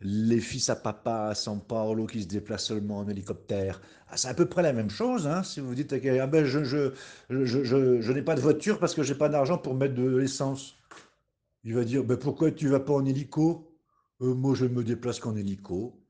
les 0.00 0.40
fils 0.40 0.68
à 0.70 0.76
papa 0.76 1.28
à 1.28 1.34
San 1.34 1.60
Paulo 1.60 2.06
qui 2.06 2.22
se 2.22 2.28
déplacent 2.28 2.66
seulement 2.66 2.98
en 2.98 3.08
hélicoptère, 3.08 3.80
ah, 4.08 4.16
c'est 4.16 4.28
à 4.28 4.34
peu 4.34 4.46
près 4.46 4.62
la 4.62 4.72
même 4.72 4.90
chose. 4.90 5.26
Hein, 5.26 5.42
si 5.42 5.60
vous 5.60 5.74
dites 5.74 5.92
ah 5.92 6.26
ben 6.26 6.44
je, 6.44 6.64
je, 6.64 6.92
je, 7.30 8.00
je 8.00 8.12
n'ai 8.12 8.22
pas 8.22 8.34
de 8.34 8.40
voiture 8.40 8.78
parce 8.78 8.94
que 8.94 9.02
j'ai 9.02 9.14
pas 9.14 9.28
d'argent 9.28 9.58
pour 9.58 9.74
mettre 9.74 9.94
de 9.94 10.16
l'essence. 10.16 10.76
Il 11.64 11.74
va 11.74 11.84
dire 11.84 12.04
ben 12.04 12.16
pourquoi 12.16 12.50
tu 12.52 12.68
vas 12.68 12.80
pas 12.80 12.92
en 12.94 13.04
hélico? 13.04 13.74
Euh, 14.20 14.34
moi, 14.34 14.54
je 14.54 14.66
me 14.66 14.84
déplace 14.84 15.20
qu'en 15.20 15.36
hélico. 15.36 16.04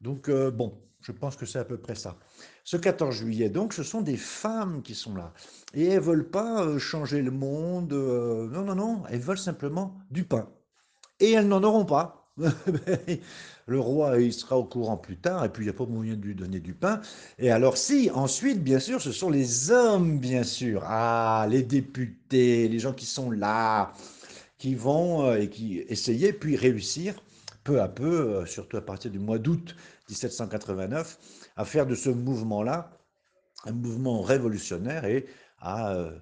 Donc, 0.00 0.28
euh, 0.28 0.50
bon, 0.50 0.85
je 1.06 1.12
pense 1.12 1.36
que 1.36 1.46
c'est 1.46 1.60
à 1.60 1.64
peu 1.64 1.76
près 1.76 1.94
ça. 1.94 2.16
Ce 2.64 2.76
14 2.76 3.14
juillet, 3.14 3.48
donc, 3.48 3.72
ce 3.72 3.84
sont 3.84 4.00
des 4.00 4.16
femmes 4.16 4.82
qui 4.82 4.96
sont 4.96 5.14
là. 5.14 5.32
Et 5.72 5.86
elles 5.86 6.00
veulent 6.00 6.28
pas 6.28 6.64
euh, 6.64 6.80
changer 6.80 7.22
le 7.22 7.30
monde. 7.30 7.92
non, 7.92 8.64
non, 8.64 8.74
non. 8.74 9.02
Elles 9.08 9.20
veulent 9.20 9.38
simplement 9.38 9.96
du 10.10 10.24
pain. 10.24 10.48
Et 11.20 11.30
elles 11.30 11.46
n'en 11.46 11.62
auront 11.62 11.84
pas. 11.84 12.28
le 13.66 13.78
roi, 13.78 14.20
il 14.20 14.32
sera 14.32 14.58
au 14.58 14.64
courant 14.64 14.96
plus 14.96 15.16
tard, 15.16 15.44
et 15.44 15.48
puis 15.48 15.62
il 15.62 15.66
n'y 15.68 15.70
a 15.70 15.78
pas 15.78 15.86
moyen 15.86 16.16
de 16.16 16.22
lui 16.22 16.34
donner 16.34 16.58
du 16.58 16.74
pain. 16.74 17.00
Et 17.38 17.52
alors 17.52 17.76
si, 17.76 18.10
ensuite, 18.12 18.64
bien 18.64 18.80
sûr, 18.80 19.00
ce 19.00 19.12
sont 19.12 19.30
les 19.30 19.70
hommes, 19.70 20.18
bien 20.18 20.42
sûr. 20.42 20.82
Ah, 20.86 21.46
les 21.48 21.62
députés, 21.62 22.66
les 22.66 22.78
gens 22.80 22.92
qui 22.92 23.06
sont 23.06 23.30
là, 23.30 23.92
qui 24.58 24.74
vont 24.74 25.32
et 25.32 25.48
qui 25.50 25.78
essayer, 25.88 26.32
puis 26.32 26.56
réussir 26.56 27.14
peu 27.66 27.82
à 27.82 27.88
peu, 27.88 28.36
euh, 28.36 28.46
surtout 28.46 28.76
à 28.76 28.80
partir 28.80 29.10
du 29.10 29.18
mois 29.18 29.38
d'août 29.38 29.74
1789, 30.08 31.18
à 31.56 31.64
faire 31.64 31.86
de 31.86 31.94
ce 31.94 32.10
mouvement-là 32.10 32.96
un 33.64 33.72
mouvement 33.72 34.22
révolutionnaire 34.22 35.04
et 35.04 35.26
à 35.58 35.94
euh, 35.94 36.12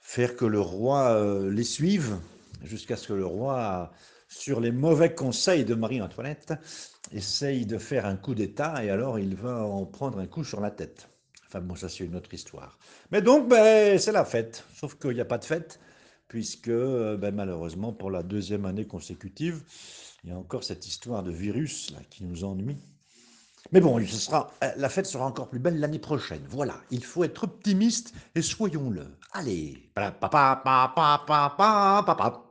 faire 0.00 0.36
que 0.36 0.44
le 0.44 0.60
roi 0.60 1.14
euh, 1.14 1.50
les 1.50 1.64
suive, 1.64 2.18
jusqu'à 2.62 2.96
ce 2.96 3.08
que 3.08 3.12
le 3.12 3.26
roi, 3.26 3.92
sur 4.28 4.60
les 4.60 4.72
mauvais 4.72 5.14
conseils 5.14 5.64
de 5.64 5.74
Marie-Antoinette, 5.74 6.54
essaye 7.12 7.66
de 7.66 7.78
faire 7.78 8.06
un 8.06 8.16
coup 8.16 8.34
d'État 8.34 8.84
et 8.84 8.90
alors 8.90 9.18
il 9.18 9.34
va 9.36 9.64
en 9.64 9.86
prendre 9.86 10.18
un 10.18 10.26
coup 10.26 10.44
sur 10.44 10.60
la 10.60 10.70
tête. 10.70 11.08
Enfin 11.46 11.60
bon, 11.60 11.74
ça 11.74 11.88
c'est 11.88 12.04
une 12.04 12.14
autre 12.14 12.32
histoire. 12.32 12.78
Mais 13.10 13.22
donc, 13.22 13.48
ben, 13.48 13.98
c'est 13.98 14.12
la 14.12 14.24
fête. 14.24 14.64
Sauf 14.74 14.96
qu'il 14.96 15.12
n'y 15.12 15.20
a 15.20 15.24
pas 15.24 15.38
de 15.38 15.44
fête, 15.44 15.80
puisque 16.28 16.68
euh, 16.68 17.16
ben, 17.16 17.34
malheureusement, 17.34 17.92
pour 17.92 18.10
la 18.10 18.22
deuxième 18.22 18.66
année 18.66 18.86
consécutive, 18.86 19.62
il 20.24 20.30
y 20.30 20.32
a 20.32 20.38
encore 20.38 20.64
cette 20.64 20.86
histoire 20.86 21.22
de 21.22 21.30
virus 21.30 21.90
là, 21.90 22.00
qui 22.10 22.24
nous 22.24 22.44
ennuie. 22.44 22.78
Mais 23.72 23.80
bon, 23.80 24.04
ce 24.04 24.16
sera, 24.16 24.50
euh, 24.64 24.70
la 24.76 24.88
fête 24.88 25.06
sera 25.06 25.26
encore 25.26 25.48
plus 25.48 25.58
belle 25.58 25.78
l'année 25.78 25.98
prochaine. 25.98 26.42
Voilà, 26.48 26.74
il 26.90 27.04
faut 27.04 27.24
être 27.24 27.44
optimiste 27.44 28.14
et 28.34 28.42
soyons-le. 28.42 29.06
Allez, 29.32 29.90
papa, 29.94 30.18
papa, 30.20 30.92
papa, 31.26 32.02
papa. 32.06 32.49